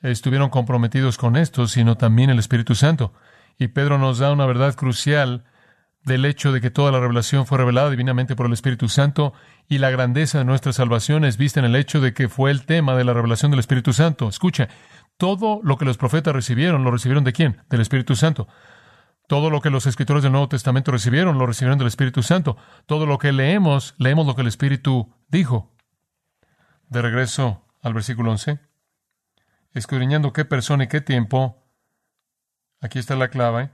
estuvieron 0.00 0.50
comprometidos 0.50 1.18
con 1.18 1.36
esto, 1.36 1.66
sino 1.66 1.96
también 1.96 2.30
el 2.30 2.38
Espíritu 2.38 2.74
Santo. 2.74 3.12
Y 3.58 3.68
Pedro 3.68 3.98
nos 3.98 4.18
da 4.18 4.32
una 4.32 4.46
verdad 4.46 4.74
crucial 4.74 5.44
del 6.08 6.24
hecho 6.24 6.50
de 6.50 6.60
que 6.60 6.70
toda 6.70 6.90
la 6.90 6.98
revelación 6.98 7.46
fue 7.46 7.58
revelada 7.58 7.90
divinamente 7.90 8.34
por 8.34 8.46
el 8.46 8.52
Espíritu 8.52 8.88
Santo 8.88 9.32
y 9.68 9.78
la 9.78 9.90
grandeza 9.90 10.38
de 10.38 10.44
nuestra 10.44 10.72
salvación 10.72 11.24
es 11.24 11.36
vista 11.36 11.60
en 11.60 11.66
el 11.66 11.76
hecho 11.76 12.00
de 12.00 12.12
que 12.12 12.28
fue 12.28 12.50
el 12.50 12.64
tema 12.66 12.96
de 12.96 13.04
la 13.04 13.14
revelación 13.14 13.52
del 13.52 13.60
Espíritu 13.60 13.92
Santo. 13.92 14.28
Escucha, 14.28 14.68
todo 15.16 15.60
lo 15.62 15.76
que 15.76 15.84
los 15.84 15.96
profetas 15.96 16.34
recibieron, 16.34 16.82
¿lo 16.82 16.90
recibieron 16.90 17.22
de 17.22 17.32
quién? 17.32 17.62
Del 17.70 17.80
Espíritu 17.80 18.16
Santo. 18.16 18.48
Todo 19.28 19.50
lo 19.50 19.60
que 19.60 19.70
los 19.70 19.86
escritores 19.86 20.22
del 20.22 20.32
Nuevo 20.32 20.48
Testamento 20.48 20.90
recibieron, 20.90 21.38
lo 21.38 21.46
recibieron 21.46 21.78
del 21.78 21.88
Espíritu 21.88 22.22
Santo. 22.22 22.56
Todo 22.86 23.04
lo 23.04 23.18
que 23.18 23.30
leemos, 23.30 23.94
leemos 23.98 24.26
lo 24.26 24.34
que 24.34 24.40
el 24.40 24.48
Espíritu 24.48 25.14
dijo. 25.28 25.76
De 26.88 27.02
regreso 27.02 27.66
al 27.82 27.94
versículo 27.94 28.30
11. 28.32 28.58
Escudriñando 29.74 30.32
qué 30.32 30.44
persona 30.44 30.84
y 30.84 30.88
qué 30.88 31.02
tiempo, 31.02 31.62
aquí 32.80 32.98
está 32.98 33.14
la 33.16 33.28
clave, 33.28 33.70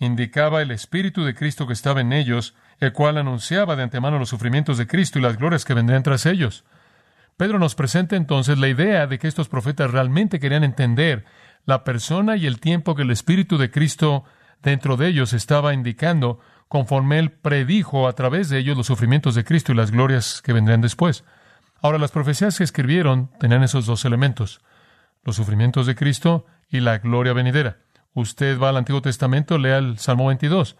indicaba 0.00 0.62
el 0.62 0.72
Espíritu 0.72 1.24
de 1.24 1.34
Cristo 1.34 1.66
que 1.66 1.74
estaba 1.74 2.00
en 2.00 2.12
ellos, 2.12 2.54
el 2.80 2.92
cual 2.92 3.18
anunciaba 3.18 3.76
de 3.76 3.84
antemano 3.84 4.18
los 4.18 4.30
sufrimientos 4.30 4.78
de 4.78 4.86
Cristo 4.86 5.18
y 5.18 5.22
las 5.22 5.36
glorias 5.36 5.64
que 5.64 5.74
vendrían 5.74 6.02
tras 6.02 6.26
ellos. 6.26 6.64
Pedro 7.36 7.58
nos 7.58 7.74
presenta 7.74 8.16
entonces 8.16 8.58
la 8.58 8.68
idea 8.68 9.06
de 9.06 9.18
que 9.18 9.28
estos 9.28 9.48
profetas 9.48 9.90
realmente 9.90 10.40
querían 10.40 10.64
entender 10.64 11.24
la 11.66 11.84
persona 11.84 12.36
y 12.36 12.46
el 12.46 12.60
tiempo 12.60 12.94
que 12.94 13.02
el 13.02 13.10
Espíritu 13.10 13.58
de 13.58 13.70
Cristo 13.70 14.24
dentro 14.62 14.96
de 14.96 15.08
ellos 15.08 15.32
estaba 15.32 15.74
indicando, 15.74 16.40
conforme 16.68 17.18
él 17.18 17.30
predijo 17.30 18.08
a 18.08 18.14
través 18.14 18.48
de 18.48 18.58
ellos 18.58 18.76
los 18.76 18.86
sufrimientos 18.86 19.34
de 19.34 19.44
Cristo 19.44 19.72
y 19.72 19.74
las 19.74 19.90
glorias 19.90 20.42
que 20.42 20.52
vendrían 20.52 20.80
después. 20.80 21.24
Ahora, 21.82 21.98
las 21.98 22.10
profecías 22.10 22.58
que 22.58 22.64
escribieron 22.64 23.30
tenían 23.38 23.62
esos 23.62 23.86
dos 23.86 24.04
elementos. 24.04 24.60
los 25.22 25.36
sufrimientos 25.36 25.86
de 25.86 25.94
Cristo 25.94 26.46
y 26.70 26.80
la 26.80 26.96
gloria 26.96 27.34
venidera. 27.34 27.76
Usted 28.14 28.58
va 28.58 28.70
al 28.70 28.76
Antiguo 28.76 29.02
Testamento, 29.02 29.58
lea 29.58 29.78
el 29.78 29.98
Salmo 29.98 30.26
22. 30.26 30.76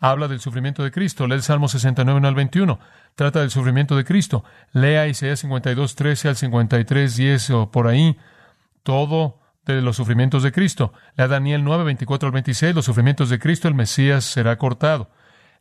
Habla 0.00 0.28
del 0.28 0.40
sufrimiento 0.40 0.84
de 0.84 0.90
Cristo. 0.90 1.26
Lea 1.26 1.36
el 1.36 1.42
Salmo 1.42 1.68
69 1.68 2.26
al 2.26 2.34
21. 2.34 2.78
Trata 3.14 3.40
del 3.40 3.50
sufrimiento 3.50 3.96
de 3.96 4.04
Cristo. 4.04 4.44
Lea 4.72 5.08
Isaías 5.08 5.40
52, 5.40 5.94
13 5.96 6.28
al 6.28 6.36
53, 6.36 7.16
10 7.16 7.50
o 7.50 7.70
por 7.70 7.88
ahí. 7.88 8.16
Todo 8.84 9.40
de 9.64 9.82
los 9.82 9.96
sufrimientos 9.96 10.42
de 10.44 10.52
Cristo. 10.52 10.92
Lea 11.16 11.26
Daniel 11.26 11.64
9, 11.64 11.84
24 11.84 12.28
al 12.28 12.32
26. 12.32 12.74
Los 12.76 12.84
sufrimientos 12.84 13.28
de 13.28 13.40
Cristo, 13.40 13.66
el 13.66 13.74
Mesías 13.74 14.24
será 14.24 14.56
cortado. 14.56 15.10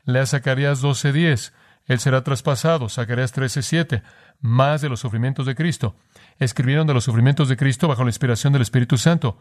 Lea 0.05 0.25
Zacarías 0.25 0.81
12, 0.81 1.11
10. 1.11 1.53
Él 1.87 1.99
será 1.99 2.23
traspasado. 2.23 2.89
Zacarías 2.89 3.31
13, 3.31 3.63
7. 3.63 4.03
Más 4.39 4.81
de 4.81 4.89
los 4.89 4.99
sufrimientos 4.99 5.47
de 5.47 5.55
Cristo. 5.55 5.95
Escribieron 6.37 6.85
de 6.85 6.93
los 6.93 7.05
sufrimientos 7.05 7.49
de 7.49 7.57
Cristo 7.57 7.87
bajo 7.87 8.03
la 8.03 8.09
inspiración 8.09 8.53
del 8.53 8.61
Espíritu 8.61 8.97
Santo. 8.97 9.39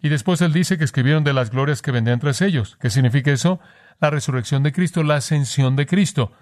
Y 0.00 0.08
después 0.08 0.40
él 0.40 0.52
dice 0.52 0.78
que 0.78 0.84
escribieron 0.84 1.24
de 1.24 1.32
las 1.32 1.50
glorias 1.50 1.82
que 1.82 1.90
vendrían 1.90 2.20
tras 2.20 2.42
ellos. 2.42 2.76
¿Qué 2.80 2.90
significa 2.90 3.32
eso? 3.32 3.60
La 4.00 4.10
resurrección 4.10 4.62
de 4.62 4.72
Cristo, 4.72 5.02
la 5.02 5.16
ascensión 5.16 5.76
de 5.76 5.86
Cristo. 5.86 6.32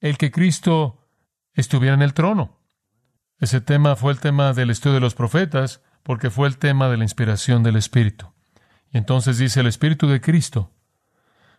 El 0.00 0.18
que 0.18 0.30
Cristo 0.30 1.08
estuviera 1.54 1.94
en 1.94 2.02
el 2.02 2.14
trono. 2.14 2.60
Ese 3.38 3.60
tema 3.60 3.96
fue 3.96 4.12
el 4.12 4.20
tema 4.20 4.52
del 4.52 4.70
estudio 4.70 4.94
de 4.94 5.00
los 5.00 5.14
profetas, 5.14 5.82
porque 6.02 6.30
fue 6.30 6.48
el 6.48 6.56
tema 6.56 6.88
de 6.88 6.96
la 6.96 7.04
inspiración 7.04 7.62
del 7.62 7.76
Espíritu. 7.76 8.32
Y 8.92 8.98
entonces 8.98 9.38
dice 9.38 9.60
el 9.60 9.66
Espíritu 9.66 10.06
de 10.06 10.20
Cristo. 10.20 10.72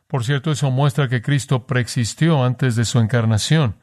Por 0.08 0.24
cierto, 0.24 0.52
eso 0.52 0.72
muestra 0.72 1.10
que 1.10 1.22
Cristo 1.22 1.68
preexistió 1.68 2.44
antes 2.44 2.76
de 2.76 2.86
su 2.86 3.00
encarnación 3.00 3.76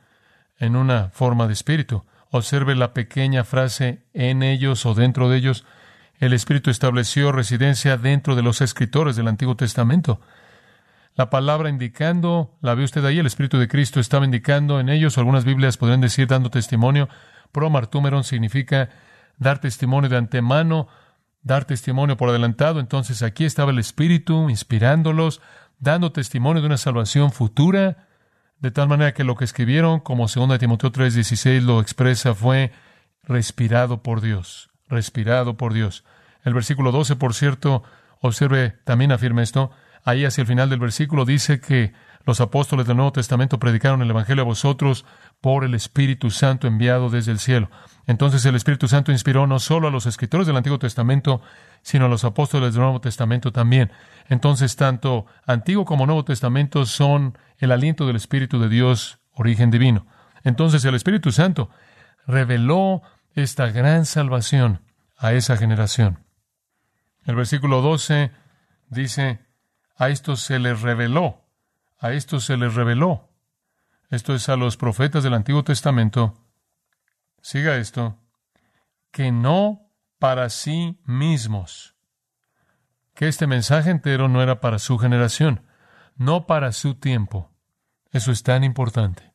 en 0.59 0.75
una 0.75 1.11
forma 1.11 1.47
de 1.47 1.53
espíritu. 1.53 2.05
Observe 2.31 2.75
la 2.75 2.95
pequeña 2.95 3.45
frase 3.45 4.07
en 4.15 4.43
ellos 4.43 4.87
o 4.87 4.95
dentro 4.95 5.29
de 5.29 5.37
ellos 5.37 5.67
el 6.25 6.33
Espíritu 6.33 6.71
estableció 6.71 7.33
residencia 7.33 7.97
dentro 7.99 8.35
de 8.35 8.43
los 8.43 8.61
escritores 8.63 9.15
del 9.15 9.29
Antiguo 9.29 9.57
Testamento. 9.57 10.21
La 11.15 11.29
palabra 11.29 11.69
indicando, 11.69 12.57
la 12.63 12.75
ve 12.75 12.85
usted 12.85 13.05
ahí, 13.05 13.19
el 13.19 13.27
Espíritu 13.27 13.59
de 13.59 13.69
Cristo 13.69 14.01
estaba 14.01 14.25
indicando 14.25 14.81
en 14.81 14.89
ellos, 14.89 15.19
algunas 15.19 15.45
Biblias 15.45 15.77
podrían 15.77 16.01
decir 16.01 16.27
dando 16.27 16.51
testimonio. 16.51 17.09
Pro 17.53 17.69
martúmeron 17.69 18.25
significa 18.25 18.89
dar 19.37 19.61
testimonio 19.61 20.09
de 20.09 20.17
antemano, 20.17 20.89
dar 21.43 21.67
testimonio 21.67 22.17
por 22.17 22.31
adelantado. 22.31 22.81
Entonces 22.81 23.23
aquí 23.23 23.45
estaba 23.45 23.71
el 23.71 23.79
Espíritu 23.79 24.49
inspirándolos, 24.49 25.43
dando 25.79 26.11
testimonio 26.11 26.63
de 26.63 26.67
una 26.67 26.79
salvación 26.79 27.33
futura, 27.33 28.09
de 28.61 28.71
tal 28.71 28.89
manera 28.89 29.13
que 29.13 29.25
lo 29.25 29.37
que 29.37 29.45
escribieron, 29.45 30.01
como 30.01 30.27
2 30.27 30.59
Timoteo 30.59 30.91
3:16 30.91 31.63
lo 31.63 31.81
expresa, 31.81 32.35
fue 32.35 32.73
respirado 33.25 34.03
por 34.03 34.21
Dios 34.23 34.74
respirado 34.89 35.57
por 35.57 35.73
Dios. 35.73 36.05
El 36.45 36.55
versículo 36.55 36.93
12, 36.93 37.17
por 37.17 37.35
cierto, 37.35 37.83
observe, 38.21 38.77
también 38.85 39.13
afirma 39.13 39.43
esto. 39.43 39.71
Ahí 40.05 40.25
hacia 40.25 40.43
el 40.43 40.47
final 40.47 40.69
del 40.69 40.81
versículo 40.81 41.25
dice 41.25 41.61
que 41.61 41.93
los 42.27 42.41
apóstoles 42.41 42.87
del 42.87 42.97
Nuevo 42.97 43.13
Testamento 43.13 43.59
predicaron 43.59 44.01
el 44.03 44.11
Evangelio 44.11 44.43
a 44.43 44.47
vosotros 44.47 45.05
por 45.41 45.65
el 45.65 45.75
Espíritu 45.75 46.31
Santo 46.31 46.67
enviado 46.67 47.11
desde 47.11 47.33
el 47.33 47.39
cielo. 47.39 47.71
Entonces 48.07 48.45
el 48.47 48.55
Espíritu 48.55 48.89
Santo 48.89 49.13
inspiró 49.13 49.47
no 49.47 49.59
solo 49.59 49.89
a 49.89 49.91
los 49.91 50.07
escritores 50.07 50.47
del 50.47 50.57
Antiguo 50.57 50.79
Testamento, 50.79 51.43
sino 51.83 52.07
a 52.07 52.09
los 52.09 52.25
apóstoles 52.25 52.73
del 52.73 52.83
Nuevo 52.83 53.01
Testamento 53.01 53.53
también. 53.53 53.93
Entonces 54.29 54.77
tanto 54.77 55.27
Antiguo 55.47 55.85
como 55.85 56.07
Nuevo 56.07 56.25
Testamento 56.25 56.87
son 56.87 57.37
el 57.59 57.73
aliento 57.73 58.07
del 58.07 58.17
Espíritu 58.17 58.59
de 58.59 58.71
Dios, 58.71 59.19
origen 59.33 59.71
divino. 59.71 60.07
Entonces 60.45 60.85
el 60.87 60.95
Espíritu 60.95 61.31
Santo 61.31 61.69
reveló 62.27 63.03
esta 63.35 63.71
gran 63.71 64.07
salvación 64.07 64.83
a 65.17 65.33
esa 65.33 65.57
generación. 65.57 66.25
El 67.25 67.37
versículo 67.37 67.81
12 67.81 68.31
dice, 68.89 69.41
a 69.97 70.09
estos 70.09 70.41
se 70.41 70.59
les 70.59 70.83
reveló, 70.83 71.45
a 71.99 72.13
estos 72.13 72.45
se 72.45 72.57
les 72.57 72.75
reveló. 72.75 73.31
Esto 74.11 74.35
es 74.35 74.49
a 74.49 74.57
los 74.57 74.77
profetas 74.77 75.25
del 75.25 75.35
Antiguo 75.35 75.65
Testamento. 75.65 76.35
Siga 77.41 77.77
esto, 77.77 78.19
que 79.11 79.33
no 79.33 79.91
para 80.19 80.51
sí 80.51 81.01
mismos. 81.05 81.97
Que 83.15 83.29
este 83.29 83.47
mensaje 83.47 83.91
entero 83.91 84.29
no 84.29 84.43
era 84.43 84.61
para 84.61 84.79
su 84.79 84.99
generación, 84.99 85.67
no 86.17 86.47
para 86.47 86.73
su 86.73 86.95
tiempo. 86.95 87.53
Eso 88.11 88.31
es 88.31 88.43
tan 88.43 88.65
importante. 88.65 89.34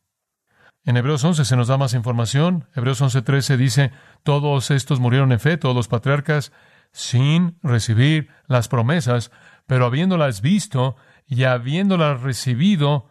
En 0.84 0.96
Hebreos 0.96 1.22
11 1.22 1.44
se 1.44 1.56
nos 1.56 1.68
da 1.68 1.76
más 1.76 1.92
información. 1.92 2.66
Hebreos 2.74 3.00
11:13 3.02 3.56
dice, 3.56 3.92
todos 4.22 4.70
estos 4.70 4.98
murieron 4.98 5.32
en 5.32 5.40
fe, 5.40 5.58
todos 5.58 5.74
los 5.74 5.88
patriarcas, 5.88 6.52
sin 6.92 7.58
recibir 7.62 8.28
las 8.46 8.68
promesas, 8.68 9.30
pero 9.66 9.84
habiéndolas 9.84 10.40
visto 10.40 10.96
y 11.26 11.44
habiéndolas 11.44 12.22
recibido, 12.22 13.10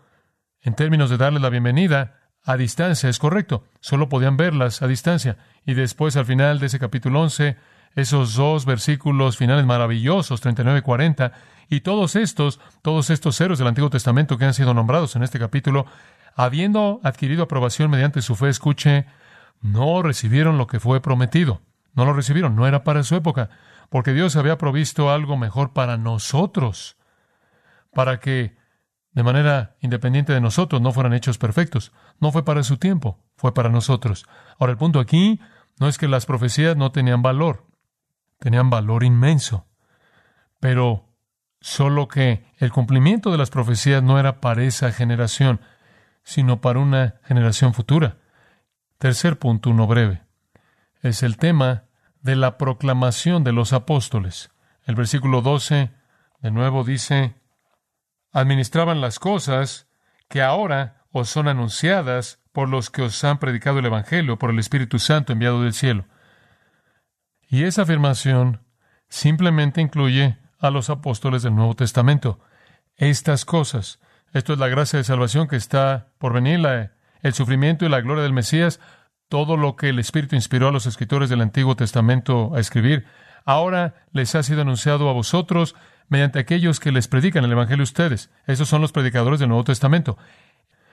en 0.61 0.75
términos 0.75 1.09
de 1.09 1.17
darle 1.17 1.39
la 1.39 1.49
bienvenida, 1.49 2.19
a 2.43 2.57
distancia, 2.57 3.09
es 3.09 3.19
correcto, 3.19 3.63
solo 3.79 4.09
podían 4.09 4.35
verlas 4.35 4.81
a 4.81 4.87
distancia. 4.87 5.37
Y 5.65 5.73
después, 5.73 6.17
al 6.17 6.25
final 6.25 6.59
de 6.59 6.65
ese 6.65 6.79
capítulo 6.79 7.21
11, 7.21 7.57
esos 7.95 8.35
dos 8.35 8.65
versículos 8.65 9.37
finales 9.37 9.65
maravillosos, 9.65 10.41
39 10.41 10.79
y 10.79 10.81
40, 10.81 11.31
y 11.69 11.81
todos 11.81 12.15
estos, 12.15 12.59
todos 12.81 13.09
estos 13.09 13.39
héroes 13.39 13.59
del 13.59 13.67
Antiguo 13.67 13.89
Testamento 13.89 14.37
que 14.37 14.45
han 14.45 14.53
sido 14.53 14.73
nombrados 14.73 15.15
en 15.15 15.23
este 15.23 15.37
capítulo, 15.37 15.85
habiendo 16.35 16.99
adquirido 17.03 17.43
aprobación 17.43 17.91
mediante 17.91 18.21
su 18.21 18.35
fe, 18.35 18.49
escuche, 18.49 19.05
no 19.61 20.01
recibieron 20.01 20.57
lo 20.57 20.67
que 20.67 20.79
fue 20.79 21.01
prometido. 21.01 21.61
No 21.93 22.05
lo 22.05 22.13
recibieron, 22.13 22.55
no 22.55 22.67
era 22.67 22.83
para 22.83 23.03
su 23.03 23.15
época, 23.15 23.49
porque 23.89 24.13
Dios 24.13 24.35
había 24.35 24.57
provisto 24.57 25.09
algo 25.09 25.37
mejor 25.37 25.73
para 25.73 25.97
nosotros, 25.97 26.97
para 27.91 28.19
que 28.19 28.57
de 29.11 29.23
manera 29.23 29.75
independiente 29.81 30.33
de 30.33 30.41
nosotros 30.41 30.81
no 30.81 30.91
fueran 30.91 31.13
hechos 31.13 31.37
perfectos. 31.37 31.91
No 32.19 32.31
fue 32.31 32.45
para 32.45 32.63
su 32.63 32.77
tiempo, 32.77 33.19
fue 33.35 33.53
para 33.53 33.69
nosotros. 33.69 34.25
Ahora 34.59 34.71
el 34.71 34.77
punto 34.77 34.99
aquí 34.99 35.39
no 35.79 35.87
es 35.87 35.97
que 35.97 36.07
las 36.07 36.25
profecías 36.25 36.77
no 36.77 36.91
tenían 36.91 37.21
valor, 37.21 37.65
tenían 38.37 38.69
valor 38.69 39.03
inmenso, 39.03 39.65
pero 40.59 41.09
solo 41.61 42.07
que 42.07 42.45
el 42.57 42.71
cumplimiento 42.71 43.31
de 43.31 43.37
las 43.37 43.49
profecías 43.49 44.03
no 44.03 44.19
era 44.19 44.39
para 44.39 44.63
esa 44.63 44.91
generación, 44.91 45.59
sino 46.29 46.61
para 46.61 46.77
una 46.77 47.15
generación 47.23 47.73
futura. 47.73 48.17
Tercer 48.99 49.39
punto, 49.39 49.71
uno 49.71 49.87
breve, 49.87 50.21
es 51.01 51.23
el 51.23 51.37
tema 51.37 51.85
de 52.21 52.35
la 52.35 52.59
proclamación 52.59 53.43
de 53.43 53.51
los 53.51 53.73
apóstoles. 53.73 54.51
El 54.83 54.93
versículo 54.93 55.41
12 55.41 55.89
de 56.41 56.51
nuevo 56.51 56.83
dice, 56.83 57.33
administraban 58.31 59.01
las 59.01 59.17
cosas 59.17 59.87
que 60.27 60.43
ahora 60.43 61.03
os 61.11 61.29
son 61.29 61.47
anunciadas 61.47 62.39
por 62.51 62.69
los 62.69 62.91
que 62.91 63.01
os 63.01 63.23
han 63.23 63.39
predicado 63.39 63.79
el 63.79 63.87
Evangelio, 63.87 64.37
por 64.37 64.51
el 64.51 64.59
Espíritu 64.59 64.99
Santo 64.99 65.33
enviado 65.33 65.63
del 65.63 65.73
cielo. 65.73 66.05
Y 67.47 67.63
esa 67.63 67.81
afirmación 67.81 68.61
simplemente 69.07 69.81
incluye 69.81 70.37
a 70.59 70.69
los 70.69 70.91
apóstoles 70.91 71.41
del 71.41 71.55
Nuevo 71.55 71.75
Testamento. 71.75 72.39
Estas 72.97 73.45
cosas 73.45 73.99
esto 74.33 74.53
es 74.53 74.59
la 74.59 74.67
gracia 74.67 74.97
de 74.97 75.03
salvación 75.03 75.47
que 75.47 75.55
está 75.55 76.07
por 76.17 76.33
venir, 76.33 76.59
el 77.21 77.33
sufrimiento 77.33 77.85
y 77.85 77.89
la 77.89 78.01
gloria 78.01 78.23
del 78.23 78.33
Mesías, 78.33 78.79
todo 79.27 79.57
lo 79.57 79.75
que 79.75 79.89
el 79.89 79.99
Espíritu 79.99 80.35
inspiró 80.35 80.67
a 80.67 80.71
los 80.71 80.85
escritores 80.85 81.29
del 81.29 81.41
Antiguo 81.41 81.75
Testamento 81.75 82.51
a 82.55 82.59
escribir, 82.59 83.05
ahora 83.45 83.95
les 84.11 84.33
ha 84.35 84.43
sido 84.43 84.61
anunciado 84.61 85.09
a 85.09 85.13
vosotros 85.13 85.75
mediante 86.07 86.39
aquellos 86.39 86.79
que 86.79 86.91
les 86.91 87.07
predican 87.07 87.45
el 87.45 87.51
Evangelio 87.51 87.83
a 87.83 87.83
ustedes. 87.83 88.31
Esos 88.47 88.67
son 88.67 88.81
los 88.81 88.91
predicadores 88.91 89.39
del 89.39 89.49
Nuevo 89.49 89.63
Testamento. 89.63 90.17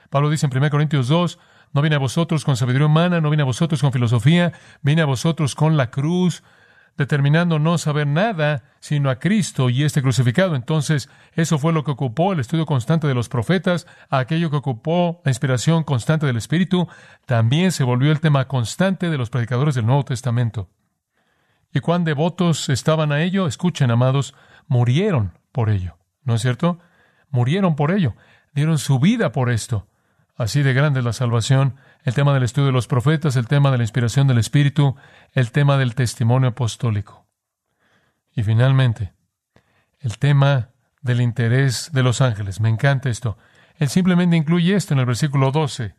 Pablo 0.09 0.29
dice 0.29 0.45
en 0.45 0.55
1 0.55 0.69
Corintios 0.69 1.07
2, 1.07 1.39
no 1.73 1.81
viene 1.81 1.95
a 1.95 1.99
vosotros 1.99 2.45
con 2.45 2.55
sabiduría 2.55 2.85
humana, 2.85 3.19
no 3.19 3.29
viene 3.29 3.43
a 3.43 3.45
vosotros 3.45 3.81
con 3.81 3.91
filosofía, 3.91 4.53
viene 4.81 5.01
a 5.01 5.05
vosotros 5.05 5.55
con 5.55 5.75
la 5.75 5.89
cruz, 5.89 6.43
determinando 6.97 7.59
no 7.59 7.77
saber 7.77 8.07
nada 8.07 8.63
sino 8.79 9.09
a 9.09 9.19
Cristo 9.19 9.69
y 9.69 9.83
este 9.83 10.01
crucificado. 10.01 10.55
Entonces, 10.55 11.09
eso 11.33 11.59
fue 11.59 11.73
lo 11.73 11.83
que 11.83 11.91
ocupó 11.91 12.33
el 12.33 12.39
estudio 12.39 12.65
constante 12.65 13.07
de 13.07 13.13
los 13.13 13.29
profetas, 13.29 13.87
aquello 14.09 14.49
que 14.49 14.57
ocupó 14.57 15.21
la 15.23 15.31
inspiración 15.31 15.83
constante 15.83 16.25
del 16.25 16.37
Espíritu, 16.37 16.87
también 17.25 17.71
se 17.71 17.83
volvió 17.83 18.11
el 18.11 18.19
tema 18.19 18.47
constante 18.47 19.09
de 19.09 19.17
los 19.17 19.29
predicadores 19.29 19.75
del 19.75 19.85
Nuevo 19.85 20.05
Testamento. 20.05 20.69
Y 21.73 21.79
cuán 21.79 22.03
devotos 22.03 22.69
estaban 22.69 23.11
a 23.11 23.21
ello, 23.21 23.45
escuchen, 23.45 23.91
amados, 23.91 24.33
murieron 24.67 25.37
por 25.51 25.69
ello. 25.69 25.97
¿No 26.23 26.35
es 26.35 26.41
cierto? 26.41 26.79
Murieron 27.29 27.75
por 27.75 27.91
ello, 27.91 28.15
dieron 28.53 28.77
su 28.79 28.99
vida 28.99 29.31
por 29.31 29.49
esto. 29.49 29.87
Así 30.35 30.63
de 30.63 30.73
grande 30.73 31.01
la 31.01 31.13
salvación, 31.13 31.75
el 32.07 32.13
tema 32.13 32.33
del 32.33 32.43
estudio 32.43 32.67
de 32.67 32.71
los 32.71 32.87
profetas, 32.87 33.35
el 33.35 33.49
tema 33.49 33.69
de 33.69 33.79
la 33.79 33.83
inspiración 33.83 34.27
del 34.27 34.37
Espíritu, 34.37 34.95
el 35.33 35.51
tema 35.51 35.77
del 35.77 35.93
testimonio 35.93 36.47
apostólico. 36.47 37.27
Y 38.31 38.43
finalmente, 38.43 39.13
el 39.99 40.17
tema 40.17 40.69
del 41.01 41.19
interés 41.19 41.89
de 41.91 42.03
los 42.03 42.21
ángeles. 42.21 42.61
Me 42.61 42.69
encanta 42.69 43.09
esto. 43.09 43.37
Él 43.75 43.89
simplemente 43.89 44.37
incluye 44.37 44.73
esto 44.73 44.93
en 44.93 45.01
el 45.01 45.05
versículo 45.05 45.51
12. 45.51 45.95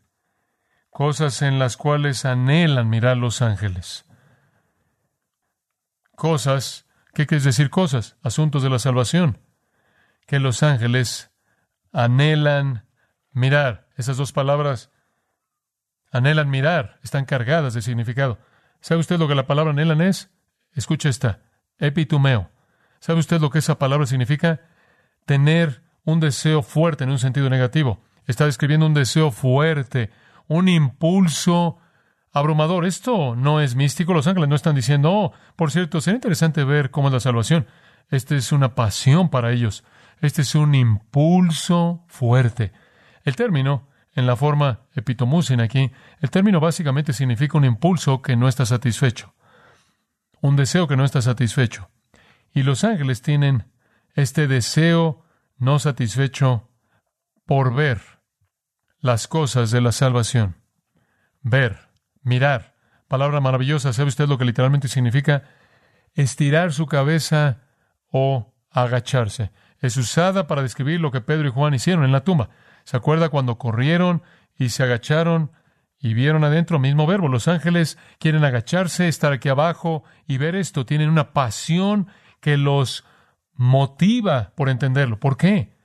Cosas 0.88 1.42
en 1.42 1.58
las 1.58 1.76
cuales 1.76 2.24
anhelan 2.24 2.88
mirar 2.88 3.18
los 3.18 3.42
ángeles. 3.42 4.06
cosas. 6.16 6.86
¿Qué 7.12 7.26
quiere 7.26 7.44
decir 7.44 7.68
cosas? 7.68 8.16
Asuntos 8.22 8.62
de 8.62 8.70
la 8.70 8.78
salvación. 8.78 9.42
Que 10.26 10.38
los 10.38 10.62
ángeles 10.62 11.32
anhelan 11.92 12.88
mirar. 13.30 13.90
Esas 13.94 14.16
dos 14.16 14.32
palabras, 14.32 14.90
anhelan 16.10 16.50
mirar, 16.50 16.98
están 17.02 17.24
cargadas 17.24 17.74
de 17.74 17.82
significado. 17.82 18.38
¿Sabe 18.80 19.00
usted 19.00 19.18
lo 19.18 19.28
que 19.28 19.34
la 19.34 19.46
palabra 19.46 19.72
anhelan 19.72 20.00
es? 20.00 20.30
Escucha 20.72 21.08
esta, 21.08 21.40
epitumeo. 21.78 22.50
¿Sabe 23.00 23.20
usted 23.20 23.40
lo 23.40 23.50
que 23.50 23.58
esa 23.58 23.78
palabra 23.78 24.06
significa? 24.06 24.60
Tener 25.26 25.82
un 26.04 26.20
deseo 26.20 26.62
fuerte 26.62 27.04
en 27.04 27.10
un 27.10 27.18
sentido 27.18 27.50
negativo. 27.50 28.02
Está 28.26 28.46
describiendo 28.46 28.86
un 28.86 28.94
deseo 28.94 29.30
fuerte, 29.30 30.10
un 30.46 30.68
impulso 30.68 31.78
abrumador. 32.32 32.84
Esto 32.84 33.36
no 33.36 33.60
es 33.60 33.74
místico. 33.74 34.14
Los 34.14 34.26
ángeles 34.26 34.48
no 34.48 34.56
están 34.56 34.74
diciendo, 34.74 35.12
oh, 35.12 35.32
por 35.56 35.70
cierto, 35.70 36.00
sería 36.00 36.16
interesante 36.16 36.64
ver 36.64 36.90
cómo 36.90 37.08
es 37.08 37.14
la 37.14 37.20
salvación. 37.20 37.66
Esta 38.10 38.36
es 38.36 38.52
una 38.52 38.74
pasión 38.74 39.28
para 39.28 39.52
ellos. 39.52 39.84
Este 40.20 40.42
es 40.42 40.54
un 40.54 40.74
impulso 40.74 42.04
fuerte. 42.08 42.72
El 43.24 43.36
término, 43.36 43.87
en 44.18 44.26
la 44.26 44.34
forma 44.34 44.80
epitomusin 44.96 45.60
aquí, 45.60 45.92
el 46.20 46.30
término 46.30 46.58
básicamente 46.58 47.12
significa 47.12 47.56
un 47.56 47.64
impulso 47.64 48.20
que 48.20 48.34
no 48.34 48.48
está 48.48 48.66
satisfecho. 48.66 49.32
Un 50.40 50.56
deseo 50.56 50.88
que 50.88 50.96
no 50.96 51.04
está 51.04 51.22
satisfecho. 51.22 51.88
Y 52.52 52.64
los 52.64 52.82
ángeles 52.82 53.22
tienen 53.22 53.70
este 54.14 54.48
deseo 54.48 55.22
no 55.56 55.78
satisfecho 55.78 56.68
por 57.46 57.72
ver 57.72 58.00
las 58.98 59.28
cosas 59.28 59.70
de 59.70 59.80
la 59.80 59.92
salvación. 59.92 60.56
Ver, 61.40 61.78
mirar. 62.22 62.74
Palabra 63.06 63.40
maravillosa. 63.40 63.92
¿Sabe 63.92 64.08
usted 64.08 64.26
lo 64.26 64.36
que 64.36 64.44
literalmente 64.44 64.88
significa? 64.88 65.44
Estirar 66.14 66.72
su 66.72 66.86
cabeza 66.86 67.60
o 68.10 68.52
agacharse. 68.72 69.52
Es 69.78 69.96
usada 69.96 70.48
para 70.48 70.62
describir 70.62 71.00
lo 71.00 71.12
que 71.12 71.20
Pedro 71.20 71.46
y 71.46 71.52
Juan 71.52 71.74
hicieron 71.74 72.04
en 72.04 72.10
la 72.10 72.24
tumba. 72.24 72.50
¿Se 72.88 72.96
acuerda 72.96 73.28
cuando 73.28 73.58
corrieron 73.58 74.22
y 74.56 74.70
se 74.70 74.82
agacharon 74.82 75.52
y 75.98 76.14
vieron 76.14 76.42
adentro? 76.42 76.78
Mismo 76.78 77.06
verbo. 77.06 77.28
Los 77.28 77.46
ángeles 77.46 77.98
quieren 78.18 78.46
agacharse, 78.46 79.08
estar 79.08 79.30
aquí 79.34 79.50
abajo 79.50 80.04
y 80.26 80.38
ver 80.38 80.56
esto. 80.56 80.86
Tienen 80.86 81.10
una 81.10 81.34
pasión 81.34 82.06
que 82.40 82.56
los 82.56 83.04
motiva 83.52 84.52
por 84.54 84.70
entenderlo. 84.70 85.20
¿Por 85.20 85.36
qué? 85.36 85.76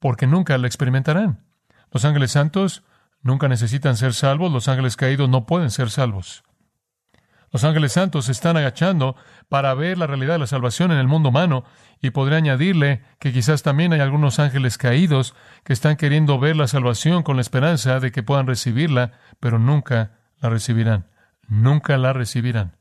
Porque 0.00 0.26
nunca 0.26 0.58
lo 0.58 0.66
experimentarán. 0.66 1.46
Los 1.92 2.04
ángeles 2.04 2.32
santos 2.32 2.82
nunca 3.22 3.48
necesitan 3.48 3.96
ser 3.96 4.12
salvos, 4.12 4.52
los 4.52 4.68
ángeles 4.68 4.96
caídos 4.98 5.30
no 5.30 5.46
pueden 5.46 5.70
ser 5.70 5.88
salvos. 5.88 6.44
Los 7.52 7.64
ángeles 7.64 7.92
santos 7.92 8.26
se 8.26 8.32
están 8.32 8.56
agachando 8.56 9.16
para 9.48 9.74
ver 9.74 9.98
la 9.98 10.06
realidad 10.06 10.34
de 10.34 10.38
la 10.40 10.46
salvación 10.46 10.92
en 10.92 10.98
el 10.98 11.08
mundo 11.08 11.30
humano 11.30 11.64
y 12.00 12.10
podría 12.10 12.38
añadirle 12.38 13.02
que 13.18 13.32
quizás 13.32 13.62
también 13.62 13.92
hay 13.92 14.00
algunos 14.00 14.38
ángeles 14.38 14.78
caídos 14.78 15.34
que 15.64 15.72
están 15.72 15.96
queriendo 15.96 16.38
ver 16.38 16.56
la 16.56 16.68
salvación 16.68 17.22
con 17.22 17.36
la 17.36 17.42
esperanza 17.42 17.98
de 17.98 18.12
que 18.12 18.22
puedan 18.22 18.46
recibirla, 18.46 19.12
pero 19.40 19.58
nunca 19.58 20.12
la 20.40 20.48
recibirán. 20.48 21.06
Nunca 21.48 21.98
la 21.98 22.12
recibirán. 22.12 22.76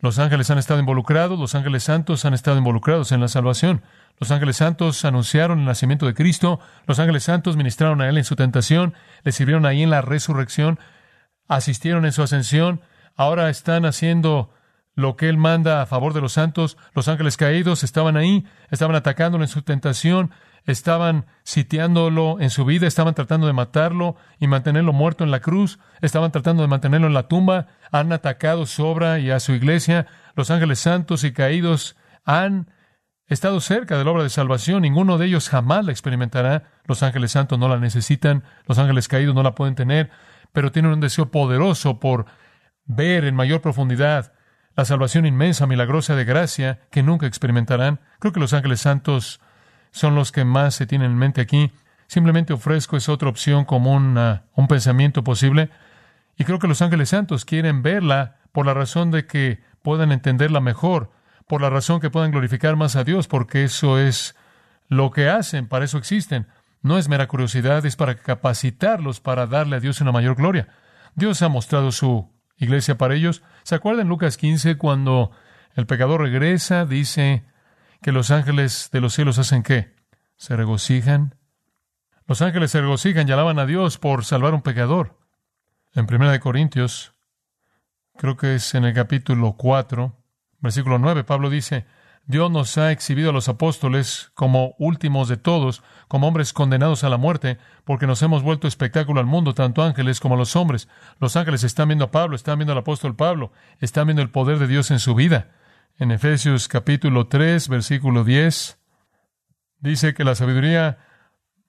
Los 0.00 0.18
ángeles 0.18 0.50
han 0.50 0.58
estado 0.58 0.78
involucrados, 0.78 1.38
los 1.38 1.54
ángeles 1.54 1.84
santos 1.84 2.24
han 2.24 2.34
estado 2.34 2.58
involucrados 2.58 3.10
en 3.10 3.20
la 3.20 3.28
salvación. 3.28 3.82
Los 4.20 4.30
ángeles 4.30 4.56
santos 4.56 5.04
anunciaron 5.04 5.60
el 5.60 5.64
nacimiento 5.64 6.06
de 6.06 6.14
Cristo, 6.14 6.60
los 6.86 6.98
ángeles 6.98 7.24
santos 7.24 7.56
ministraron 7.56 8.00
a 8.00 8.08
Él 8.08 8.18
en 8.18 8.24
su 8.24 8.36
tentación, 8.36 8.94
le 9.22 9.32
sirvieron 9.32 9.66
ahí 9.66 9.82
en 9.82 9.90
la 9.90 10.02
resurrección, 10.02 10.78
asistieron 11.48 12.04
en 12.04 12.12
su 12.12 12.22
ascensión, 12.22 12.80
ahora 13.18 13.50
están 13.50 13.84
haciendo 13.84 14.50
lo 14.94 15.16
que 15.16 15.28
Él 15.28 15.36
manda 15.36 15.82
a 15.82 15.86
favor 15.86 16.14
de 16.14 16.20
los 16.20 16.32
santos. 16.32 16.78
Los 16.94 17.08
ángeles 17.08 17.36
caídos 17.36 17.84
estaban 17.84 18.16
ahí, 18.16 18.46
estaban 18.70 18.96
atacándolo 18.96 19.44
en 19.44 19.48
su 19.48 19.62
tentación, 19.62 20.30
estaban 20.64 21.26
sitiándolo 21.42 22.38
en 22.40 22.50
su 22.50 22.64
vida, 22.64 22.86
estaban 22.86 23.14
tratando 23.14 23.46
de 23.46 23.52
matarlo 23.52 24.16
y 24.38 24.46
mantenerlo 24.46 24.92
muerto 24.92 25.24
en 25.24 25.30
la 25.30 25.40
cruz, 25.40 25.78
estaban 26.00 26.30
tratando 26.30 26.62
de 26.62 26.68
mantenerlo 26.68 27.08
en 27.08 27.14
la 27.14 27.28
tumba, 27.28 27.66
han 27.90 28.12
atacado 28.12 28.66
su 28.66 28.84
obra 28.86 29.18
y 29.18 29.30
a 29.30 29.40
su 29.40 29.52
iglesia, 29.52 30.06
los 30.34 30.50
ángeles 30.50 30.78
santos 30.78 31.24
y 31.24 31.32
caídos 31.32 31.96
han 32.24 32.70
estado 33.26 33.60
cerca 33.60 33.98
de 33.98 34.04
la 34.04 34.10
obra 34.10 34.22
de 34.22 34.30
salvación, 34.30 34.82
ninguno 34.82 35.18
de 35.18 35.26
ellos 35.26 35.48
jamás 35.48 35.84
la 35.84 35.92
experimentará, 35.92 36.70
los 36.84 37.02
ángeles 37.02 37.32
santos 37.32 37.58
no 37.58 37.68
la 37.68 37.78
necesitan, 37.78 38.44
los 38.66 38.78
ángeles 38.78 39.08
caídos 39.08 39.34
no 39.34 39.42
la 39.42 39.54
pueden 39.54 39.74
tener, 39.74 40.10
pero 40.52 40.70
tienen 40.72 40.92
un 40.92 41.00
deseo 41.00 41.30
poderoso 41.30 41.98
por 41.98 42.26
ver 42.88 43.24
en 43.24 43.36
mayor 43.36 43.60
profundidad 43.60 44.32
la 44.74 44.84
salvación 44.84 45.26
inmensa, 45.26 45.66
milagrosa 45.66 46.16
de 46.16 46.24
gracia 46.24 46.80
que 46.90 47.02
nunca 47.02 47.26
experimentarán. 47.26 48.00
Creo 48.18 48.32
que 48.32 48.40
los 48.40 48.52
ángeles 48.52 48.80
santos 48.80 49.40
son 49.90 50.14
los 50.14 50.32
que 50.32 50.44
más 50.44 50.74
se 50.74 50.86
tienen 50.86 51.12
en 51.12 51.18
mente 51.18 51.40
aquí. 51.40 51.72
Simplemente 52.06 52.52
ofrezco 52.52 52.96
esa 52.96 53.12
otra 53.12 53.28
opción 53.28 53.64
como 53.64 53.94
un 53.94 54.68
pensamiento 54.68 55.22
posible. 55.24 55.70
Y 56.36 56.44
creo 56.44 56.58
que 56.58 56.68
los 56.68 56.80
ángeles 56.80 57.08
santos 57.08 57.44
quieren 57.44 57.82
verla 57.82 58.36
por 58.52 58.66
la 58.66 58.74
razón 58.74 59.10
de 59.10 59.26
que 59.26 59.62
puedan 59.82 60.12
entenderla 60.12 60.60
mejor, 60.60 61.10
por 61.46 61.60
la 61.60 61.70
razón 61.70 62.00
que 62.00 62.10
puedan 62.10 62.30
glorificar 62.30 62.76
más 62.76 62.94
a 62.96 63.04
Dios, 63.04 63.26
porque 63.26 63.64
eso 63.64 63.98
es 63.98 64.36
lo 64.86 65.10
que 65.10 65.28
hacen, 65.28 65.66
para 65.66 65.84
eso 65.84 65.98
existen. 65.98 66.46
No 66.82 66.98
es 66.98 67.08
mera 67.08 67.26
curiosidad, 67.26 67.84
es 67.84 67.96
para 67.96 68.14
capacitarlos 68.14 69.20
para 69.20 69.46
darle 69.46 69.76
a 69.76 69.80
Dios 69.80 70.00
una 70.00 70.12
mayor 70.12 70.36
gloria. 70.36 70.68
Dios 71.16 71.42
ha 71.42 71.48
mostrado 71.48 71.90
su 71.90 72.30
iglesia 72.58 72.98
para 72.98 73.14
ellos. 73.14 73.42
¿Se 73.62 73.74
acuerdan 73.74 74.08
Lucas 74.08 74.36
15 74.36 74.76
cuando 74.76 75.30
el 75.74 75.86
pecador 75.86 76.22
regresa, 76.22 76.84
dice, 76.84 77.44
que 78.02 78.12
los 78.12 78.30
ángeles 78.30 78.90
de 78.92 79.00
los 79.00 79.14
cielos 79.14 79.38
hacen 79.38 79.62
qué? 79.62 79.94
Se 80.36 80.56
regocijan. 80.56 81.34
Los 82.26 82.42
ángeles 82.42 82.70
se 82.70 82.80
regocijan 82.80 83.28
y 83.28 83.32
alaban 83.32 83.58
a 83.58 83.66
Dios 83.66 83.98
por 83.98 84.24
salvar 84.24 84.52
a 84.52 84.56
un 84.56 84.62
pecador. 84.62 85.18
En 85.94 86.06
Primera 86.06 86.30
de 86.30 86.40
Corintios, 86.40 87.14
creo 88.16 88.36
que 88.36 88.56
es 88.56 88.74
en 88.74 88.84
el 88.84 88.94
capítulo 88.94 89.54
4, 89.56 90.14
versículo 90.60 90.98
9, 90.98 91.24
Pablo 91.24 91.48
dice, 91.50 91.86
Dios 92.28 92.50
nos 92.52 92.78
ha 92.78 92.92
exhibido 92.92 93.30
a 93.30 93.32
los 93.32 93.48
apóstoles 93.48 94.30
como 94.34 94.76
últimos 94.78 95.28
de 95.28 95.36
todos, 95.36 95.82
como 96.06 96.28
hombres 96.28 96.52
condenados 96.52 97.02
a 97.02 97.08
la 97.08 97.16
muerte, 97.16 97.58
porque 97.84 98.06
nos 98.06 98.22
hemos 98.22 98.44
vuelto 98.44 98.68
espectáculo 98.68 99.18
al 99.18 99.26
mundo, 99.26 99.54
tanto 99.54 99.82
ángeles 99.82 100.20
como 100.20 100.36
los 100.36 100.54
hombres. 100.54 100.88
Los 101.18 101.34
ángeles 101.34 101.64
están 101.64 101.88
viendo 101.88 102.04
a 102.04 102.10
Pablo, 102.12 102.36
están 102.36 102.58
viendo 102.58 102.72
al 102.72 102.78
apóstol 102.78 103.16
Pablo, 103.16 103.50
están 103.80 104.06
viendo 104.06 104.22
el 104.22 104.30
poder 104.30 104.60
de 104.60 104.68
Dios 104.68 104.92
en 104.92 105.00
su 105.00 105.16
vida 105.16 105.48
en 105.98 106.12
Efesios 106.12 106.68
capítulo 106.68 107.26
3, 107.26 107.68
versículo 107.68 108.22
10, 108.22 108.78
dice 109.80 110.14
que 110.14 110.22
la 110.22 110.36
sabiduría 110.36 110.98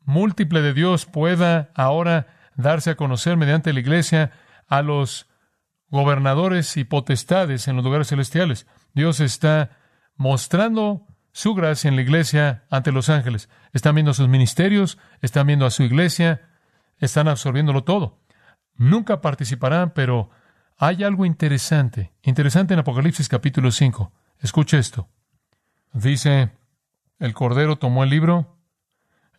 múltiple 0.02 0.62
de 0.62 0.74
Dios 0.74 1.08
pueda 1.08 1.72
ahora 1.74 2.28
darse 2.56 2.92
a 2.92 2.96
conocer 2.96 3.38
mediante 3.38 3.74
la 3.74 3.80
iglesia 3.80 4.32
a 4.68 4.84
los 4.84 5.28
gobernadores 5.88 6.78
y 6.78 6.84
potestades 6.84 7.68
en 7.68 7.76
los 7.76 7.84
lugares 7.84 8.10
celestiales. 8.10 8.68
Dios 8.94 9.20
está 9.20 9.79
mostrando 10.20 11.08
su 11.32 11.56
gracia 11.56 11.88
en 11.88 11.96
la 11.96 12.02
iglesia 12.02 12.66
ante 12.70 12.92
los 12.92 13.08
ángeles. 13.08 13.50
Están 13.72 13.96
viendo 13.96 14.14
sus 14.14 14.28
ministerios, 14.28 15.00
están 15.22 15.48
viendo 15.48 15.66
a 15.66 15.72
su 15.72 15.82
iglesia, 15.82 16.42
están 16.98 17.30
absorbiéndolo 17.30 17.86
todo. 17.86 18.20
Nunca 18.76 19.22
participarán, 19.22 19.92
pero 19.96 20.30
hay 20.78 21.06
algo 21.06 21.26
interesante, 21.26 22.12
interesante 22.22 22.74
en 22.74 22.82
Apocalipsis 22.82 23.30
capítulo 23.30 23.72
5. 23.72 24.12
Escuche 24.42 24.78
esto. 24.78 25.08
Dice, 25.94 26.52
el 27.18 27.34
Cordero 27.34 27.78
tomó 27.78 28.04
el 28.04 28.10
libro. 28.10 28.58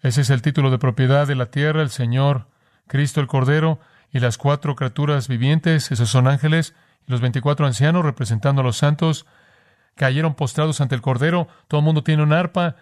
Ese 0.00 0.22
es 0.22 0.30
el 0.30 0.40
título 0.40 0.70
de 0.70 0.78
propiedad 0.78 1.26
de 1.26 1.34
la 1.34 1.50
tierra, 1.50 1.82
el 1.82 1.90
Señor, 1.90 2.48
Cristo 2.86 3.20
el 3.20 3.26
Cordero, 3.26 3.80
y 4.10 4.20
las 4.20 4.38
cuatro 4.38 4.76
criaturas 4.76 5.28
vivientes, 5.28 5.92
esos 5.92 6.08
son 6.08 6.26
ángeles, 6.26 6.74
y 7.06 7.12
los 7.12 7.20
veinticuatro 7.20 7.66
ancianos 7.66 8.02
representando 8.02 8.62
a 8.62 8.64
los 8.64 8.78
santos, 8.78 9.26
cayeron 10.00 10.32
postrados 10.32 10.80
ante 10.80 10.94
el 10.94 11.02
Cordero. 11.02 11.46
Todo 11.68 11.80
el 11.80 11.84
mundo 11.84 12.02
tiene 12.02 12.22
un 12.22 12.32
arpa, 12.32 12.76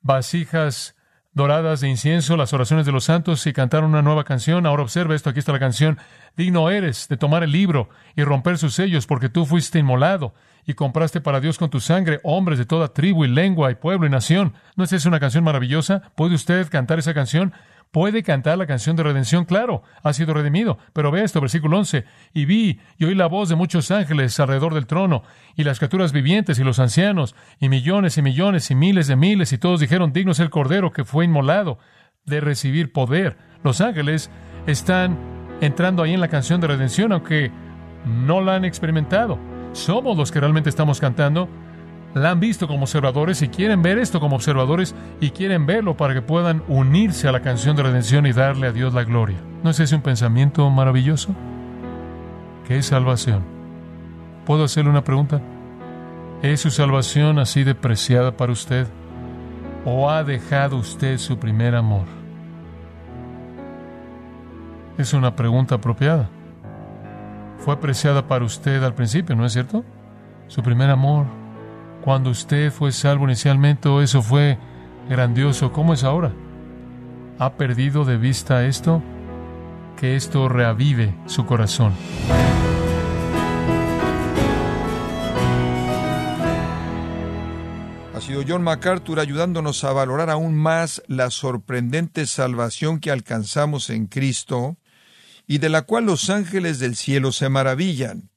vasijas 0.00 0.96
doradas 1.34 1.82
de 1.82 1.90
incienso, 1.90 2.38
las 2.38 2.54
oraciones 2.54 2.86
de 2.86 2.92
los 2.92 3.04
santos 3.04 3.46
y 3.46 3.52
cantaron 3.52 3.90
una 3.90 4.00
nueva 4.00 4.24
canción. 4.24 4.64
Ahora 4.64 4.82
observa 4.82 5.14
esto, 5.14 5.28
aquí 5.28 5.40
está 5.40 5.52
la 5.52 5.58
canción. 5.58 5.98
Digno 6.38 6.70
eres 6.70 7.06
de 7.06 7.18
tomar 7.18 7.42
el 7.42 7.52
libro 7.52 7.90
y 8.16 8.24
romper 8.24 8.56
sus 8.56 8.72
sellos, 8.72 9.06
porque 9.06 9.28
tú 9.28 9.44
fuiste 9.44 9.78
inmolado 9.78 10.32
y 10.64 10.72
compraste 10.72 11.20
para 11.20 11.40
Dios 11.40 11.58
con 11.58 11.68
tu 11.68 11.80
sangre 11.80 12.18
hombres 12.22 12.58
de 12.58 12.64
toda 12.64 12.94
tribu 12.94 13.26
y 13.26 13.28
lengua 13.28 13.70
y 13.70 13.74
pueblo 13.74 14.06
y 14.06 14.10
nación. 14.10 14.54
¿No 14.74 14.84
es 14.84 14.92
esa 14.94 15.10
una 15.10 15.20
canción 15.20 15.44
maravillosa? 15.44 16.12
¿Puede 16.14 16.34
usted 16.34 16.66
cantar 16.70 16.98
esa 16.98 17.12
canción? 17.12 17.52
Puede 17.90 18.22
cantar 18.22 18.58
la 18.58 18.66
canción 18.66 18.96
de 18.96 19.02
redención, 19.02 19.44
claro, 19.44 19.82
ha 20.02 20.12
sido 20.12 20.34
redimido. 20.34 20.78
Pero 20.92 21.10
ve 21.10 21.24
esto, 21.24 21.40
versículo 21.40 21.78
11. 21.78 22.04
Y 22.34 22.44
vi 22.44 22.80
y 22.98 23.04
oí 23.06 23.14
la 23.14 23.26
voz 23.26 23.48
de 23.48 23.56
muchos 23.56 23.90
ángeles 23.90 24.38
alrededor 24.40 24.74
del 24.74 24.86
trono, 24.86 25.22
y 25.56 25.64
las 25.64 25.78
criaturas 25.78 26.12
vivientes 26.12 26.58
y 26.58 26.64
los 26.64 26.78
ancianos, 26.78 27.34
y 27.58 27.68
millones 27.68 28.18
y 28.18 28.22
millones 28.22 28.70
y 28.70 28.74
miles 28.74 29.06
de 29.06 29.16
miles, 29.16 29.52
y 29.52 29.58
todos 29.58 29.80
dijeron, 29.80 30.12
digno 30.12 30.32
es 30.32 30.40
el 30.40 30.50
Cordero 30.50 30.92
que 30.92 31.04
fue 31.04 31.24
inmolado 31.24 31.78
de 32.26 32.40
recibir 32.40 32.92
poder. 32.92 33.38
Los 33.64 33.80
ángeles 33.80 34.30
están 34.66 35.18
entrando 35.60 36.02
ahí 36.02 36.14
en 36.14 36.20
la 36.20 36.28
canción 36.28 36.60
de 36.60 36.66
redención, 36.66 37.12
aunque 37.12 37.50
no 38.04 38.40
la 38.40 38.54
han 38.54 38.64
experimentado. 38.64 39.38
somos 39.72 40.16
los 40.16 40.32
que 40.32 40.40
realmente 40.40 40.70
estamos 40.70 41.00
cantando, 41.00 41.48
la 42.14 42.30
han 42.30 42.40
visto 42.40 42.66
como 42.66 42.82
observadores 42.82 43.42
y 43.42 43.48
quieren 43.48 43.82
ver 43.82 43.98
esto 43.98 44.20
como 44.20 44.36
observadores 44.36 44.94
y 45.20 45.30
quieren 45.30 45.66
verlo 45.66 45.96
para 45.96 46.14
que 46.14 46.22
puedan 46.22 46.62
unirse 46.68 47.28
a 47.28 47.32
la 47.32 47.42
canción 47.42 47.76
de 47.76 47.82
redención 47.82 48.26
y 48.26 48.32
darle 48.32 48.68
a 48.68 48.72
Dios 48.72 48.94
la 48.94 49.04
gloria. 49.04 49.38
¿No 49.62 49.70
es 49.70 49.80
ese 49.80 49.94
un 49.94 50.02
pensamiento 50.02 50.68
maravilloso? 50.70 51.34
¿Qué 52.66 52.78
es 52.78 52.86
salvación? 52.86 53.44
¿Puedo 54.46 54.64
hacerle 54.64 54.90
una 54.90 55.04
pregunta? 55.04 55.40
¿Es 56.42 56.60
su 56.60 56.70
salvación 56.70 57.38
así 57.38 57.64
de 57.64 57.74
preciada 57.74 58.36
para 58.36 58.52
usted? 58.52 58.86
¿O 59.84 60.10
ha 60.10 60.24
dejado 60.24 60.76
usted 60.76 61.18
su 61.18 61.38
primer 61.38 61.74
amor? 61.74 62.06
Es 64.96 65.12
una 65.12 65.36
pregunta 65.36 65.76
apropiada. 65.76 66.28
Fue 67.58 67.74
apreciada 67.74 68.26
para 68.26 68.44
usted 68.44 68.82
al 68.82 68.94
principio, 68.94 69.36
¿no 69.36 69.44
es 69.44 69.52
cierto? 69.52 69.84
Su 70.46 70.62
primer 70.62 70.90
amor, 70.90 71.26
cuando 72.08 72.30
usted 72.30 72.72
fue 72.72 72.90
salvo 72.90 73.26
inicialmente, 73.26 73.90
eso 74.02 74.22
fue 74.22 74.56
grandioso. 75.10 75.72
¿Cómo 75.72 75.92
es 75.92 76.04
ahora? 76.04 76.32
¿Ha 77.38 77.52
perdido 77.58 78.06
de 78.06 78.16
vista 78.16 78.64
esto? 78.64 79.02
Que 79.94 80.16
esto 80.16 80.48
reavive 80.48 81.14
su 81.26 81.44
corazón. 81.44 81.92
Ha 88.14 88.20
sido 88.22 88.42
John 88.48 88.62
MacArthur 88.62 89.20
ayudándonos 89.20 89.84
a 89.84 89.92
valorar 89.92 90.30
aún 90.30 90.54
más 90.54 91.02
la 91.08 91.28
sorprendente 91.28 92.24
salvación 92.24 93.00
que 93.00 93.10
alcanzamos 93.10 93.90
en 93.90 94.06
Cristo 94.06 94.78
y 95.46 95.58
de 95.58 95.68
la 95.68 95.82
cual 95.82 96.06
los 96.06 96.30
ángeles 96.30 96.78
del 96.78 96.96
cielo 96.96 97.32
se 97.32 97.50
maravillan. 97.50 98.30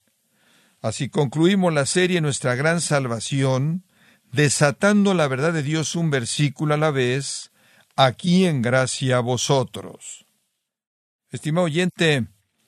Así 0.82 1.10
concluimos 1.10 1.72
la 1.72 1.86
serie 1.86 2.22
Nuestra 2.22 2.56
Gran 2.56 2.82
Salvación, 2.82 3.84
desatando 4.32 5.13
la 5.13 5.28
verdad 5.28 5.54
de 5.54 5.62
Dios 5.62 5.96
un 5.96 6.10
versículo 6.10 6.74
a 6.74 6.78
la 6.78 6.89
vez, 6.89 7.52
aquí 7.96 8.46
en 8.46 8.63
gracia 8.63 9.17
a 9.17 9.20
vosotros. 9.20 10.26
Estimado 11.30 11.65
oyente, 11.65 12.26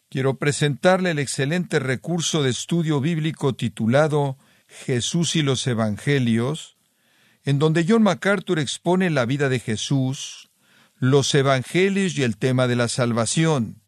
quiero 0.09 0.37
presentarle 0.37 1.09
el 1.09 1.17
excelente 1.17 1.79
recurso 1.79 2.43
de 2.43 2.51
estudio 2.51 3.01
bíblico 3.01 3.55
titulado 3.55 4.37
Jesús 4.67 5.35
y 5.35 5.41
los 5.41 5.65
Evangelios, 5.65 6.77
en 7.43 7.57
donde 7.57 7.83
John 7.87 8.03
MacArthur 8.03 8.59
expone 8.59 9.09
la 9.09 9.25
vida 9.25 9.49
de 9.49 9.59
Jesús, 9.59 10.51
los 10.97 11.33
Evangelios 11.33 12.15
y 12.15 12.21
el 12.21 12.37
tema 12.37 12.67
de 12.67 12.75
la 12.75 12.89
salvación. 12.89 13.81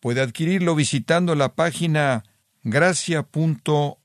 Puede 0.00 0.20
adquirirlo 0.20 0.74
visitando 0.74 1.34
la 1.34 1.54
página 1.54 2.24
gracia.org 2.70 3.96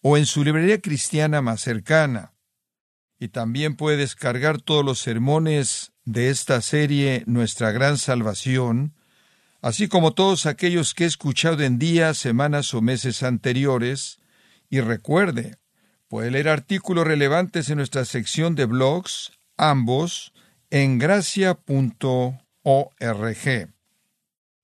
o 0.00 0.16
en 0.16 0.26
su 0.26 0.44
librería 0.44 0.80
cristiana 0.80 1.42
más 1.42 1.60
cercana. 1.60 2.32
Y 3.18 3.28
también 3.28 3.76
puede 3.76 3.96
descargar 3.96 4.60
todos 4.60 4.84
los 4.84 4.98
sermones 4.98 5.92
de 6.04 6.30
esta 6.30 6.60
serie 6.60 7.24
Nuestra 7.26 7.72
Gran 7.72 7.96
Salvación, 7.96 8.94
así 9.62 9.88
como 9.88 10.12
todos 10.12 10.46
aquellos 10.46 10.94
que 10.94 11.04
he 11.04 11.06
escuchado 11.06 11.62
en 11.62 11.78
días, 11.78 12.18
semanas 12.18 12.74
o 12.74 12.82
meses 12.82 13.22
anteriores, 13.22 14.18
y 14.68 14.80
recuerde, 14.80 15.56
puede 16.08 16.30
leer 16.30 16.48
artículos 16.48 17.06
relevantes 17.06 17.70
en 17.70 17.78
nuestra 17.78 18.04
sección 18.04 18.54
de 18.54 18.66
blogs, 18.66 19.32
ambos, 19.56 20.32
en 20.70 20.98
gracia.org. 20.98 21.58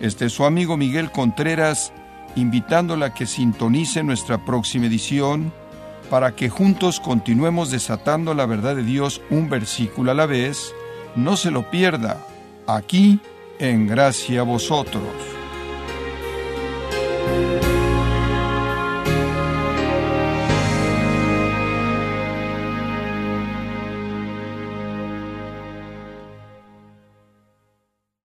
Este 0.00 0.26
es 0.26 0.32
su 0.32 0.44
amigo 0.44 0.76
Miguel 0.76 1.10
Contreras, 1.10 1.92
invitándola 2.36 3.06
a 3.06 3.14
que 3.14 3.26
sintonice 3.26 4.02
nuestra 4.02 4.44
próxima 4.44 4.86
edición 4.86 5.52
para 6.10 6.34
que 6.34 6.48
juntos 6.48 7.00
continuemos 7.00 7.70
desatando 7.70 8.34
la 8.34 8.46
verdad 8.46 8.76
de 8.76 8.84
Dios 8.84 9.20
un 9.30 9.48
versículo 9.48 10.10
a 10.10 10.14
la 10.14 10.26
vez. 10.26 10.72
No 11.16 11.36
se 11.36 11.50
lo 11.50 11.70
pierda, 11.70 12.24
aquí 12.66 13.20
en 13.58 13.86
Gracia 13.86 14.40
a 14.40 14.44
Vosotros. 14.44 15.37